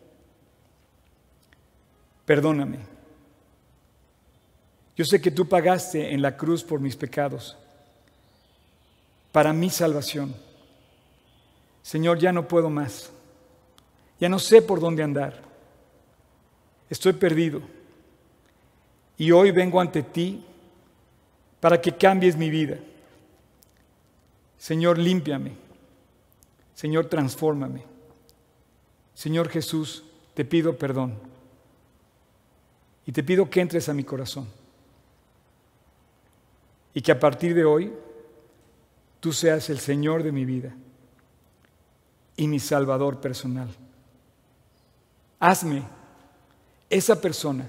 [2.25, 2.79] perdóname.
[4.97, 7.57] Yo sé que tú pagaste en la cruz por mis pecados,
[9.33, 10.35] para mi salvación.
[11.83, 13.11] Señor, ya no puedo más.
[14.21, 15.43] Ya no sé por dónde andar.
[16.89, 17.63] Estoy perdido.
[19.17, 20.45] Y hoy vengo ante ti
[21.59, 22.79] para que cambies mi vida.
[24.59, 25.53] Señor, límpiame.
[26.75, 27.83] Señor, transfórmame.
[29.15, 30.05] Señor Jesús,
[30.35, 31.32] te pido perdón.
[33.07, 34.47] Y te pido que entres a mi corazón.
[36.95, 37.93] Y que a partir de hoy
[39.21, 40.75] tú seas el Señor de mi vida
[42.37, 43.69] y mi Salvador personal.
[45.41, 45.83] Hazme
[46.91, 47.69] esa persona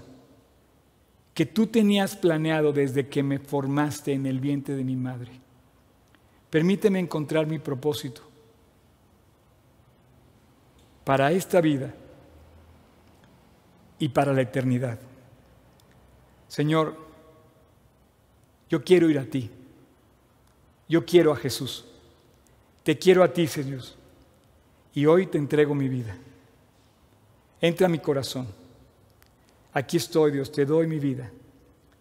[1.34, 5.32] que tú tenías planeado desde que me formaste en el vientre de mi madre.
[6.50, 8.22] Permíteme encontrar mi propósito
[11.04, 11.94] para esta vida
[13.98, 15.00] y para la eternidad.
[16.54, 16.96] Señor,
[18.70, 19.50] yo quiero ir a ti.
[20.88, 21.84] Yo quiero a Jesús.
[22.84, 23.82] Te quiero a ti, Señor.
[24.94, 26.16] Y hoy te entrego mi vida.
[27.60, 28.46] Entra a mi corazón.
[29.74, 31.32] Aquí estoy, Dios, te doy mi vida.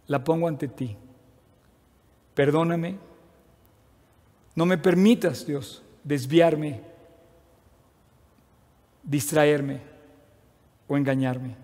[0.09, 0.99] La pongo ante ti.
[2.35, 2.99] Perdóname.
[4.55, 6.83] No me permitas, Dios, desviarme,
[9.03, 9.81] distraerme
[10.89, 11.62] o engañarme.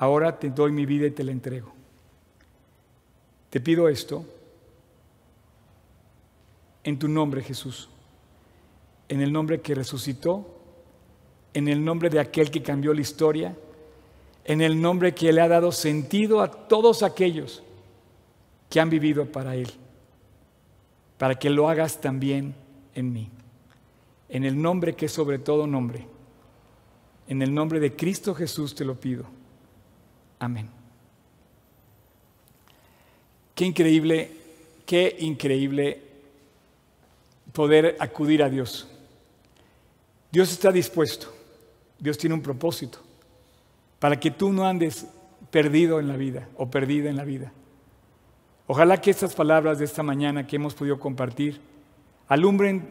[0.00, 1.70] Ahora te doy mi vida y te la entrego.
[3.50, 4.24] Te pido esto
[6.82, 7.90] en tu nombre, Jesús,
[9.10, 10.56] en el nombre que resucitó,
[11.52, 13.54] en el nombre de aquel que cambió la historia,
[14.46, 17.62] en el nombre que le ha dado sentido a todos aquellos
[18.70, 19.70] que han vivido para Él,
[21.18, 22.54] para que lo hagas también
[22.94, 23.28] en mí.
[24.30, 26.06] En el nombre que es sobre todo nombre,
[27.28, 29.39] en el nombre de Cristo Jesús te lo pido.
[30.40, 30.68] Amén.
[33.54, 34.30] Qué increíble,
[34.86, 36.02] qué increíble
[37.52, 38.88] poder acudir a Dios.
[40.32, 41.32] Dios está dispuesto,
[41.98, 42.98] Dios tiene un propósito
[43.98, 45.06] para que tú no andes
[45.50, 47.52] perdido en la vida o perdida en la vida.
[48.66, 51.60] Ojalá que estas palabras de esta mañana que hemos podido compartir
[52.28, 52.88] alumbren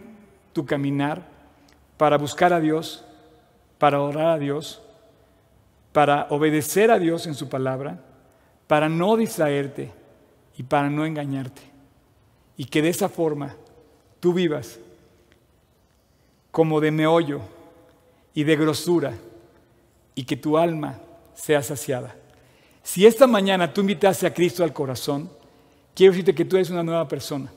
[0.54, 1.26] tu caminar
[1.98, 3.04] para buscar a Dios,
[3.80, 4.84] para orar a Dios,
[5.92, 8.00] para obedecer a Dios en su palabra,
[8.68, 9.92] para no distraerte
[10.58, 11.62] y para no engañarte.
[12.58, 13.56] Y que de esa forma
[14.20, 14.80] tú vivas
[16.52, 17.42] como de meollo
[18.34, 19.14] y de grosura
[20.16, 21.00] y que tu alma
[21.34, 22.16] sea saciada.
[22.84, 25.30] Si esta mañana tú invitaste a Cristo al corazón,
[25.96, 27.52] quiero decirte que tú eres una nueva persona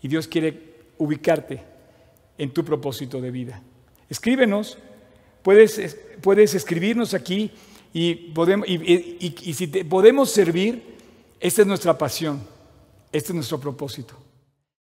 [0.00, 1.62] y Dios quiere ubicarte
[2.36, 3.62] en tu propósito de vida.
[4.08, 4.78] Escríbenos,
[5.42, 7.50] puedes, puedes escribirnos aquí
[7.92, 10.82] y, podemos, y, si te podemos servir,
[11.40, 12.42] esta es nuestra pasión,
[13.12, 14.17] este es nuestro propósito.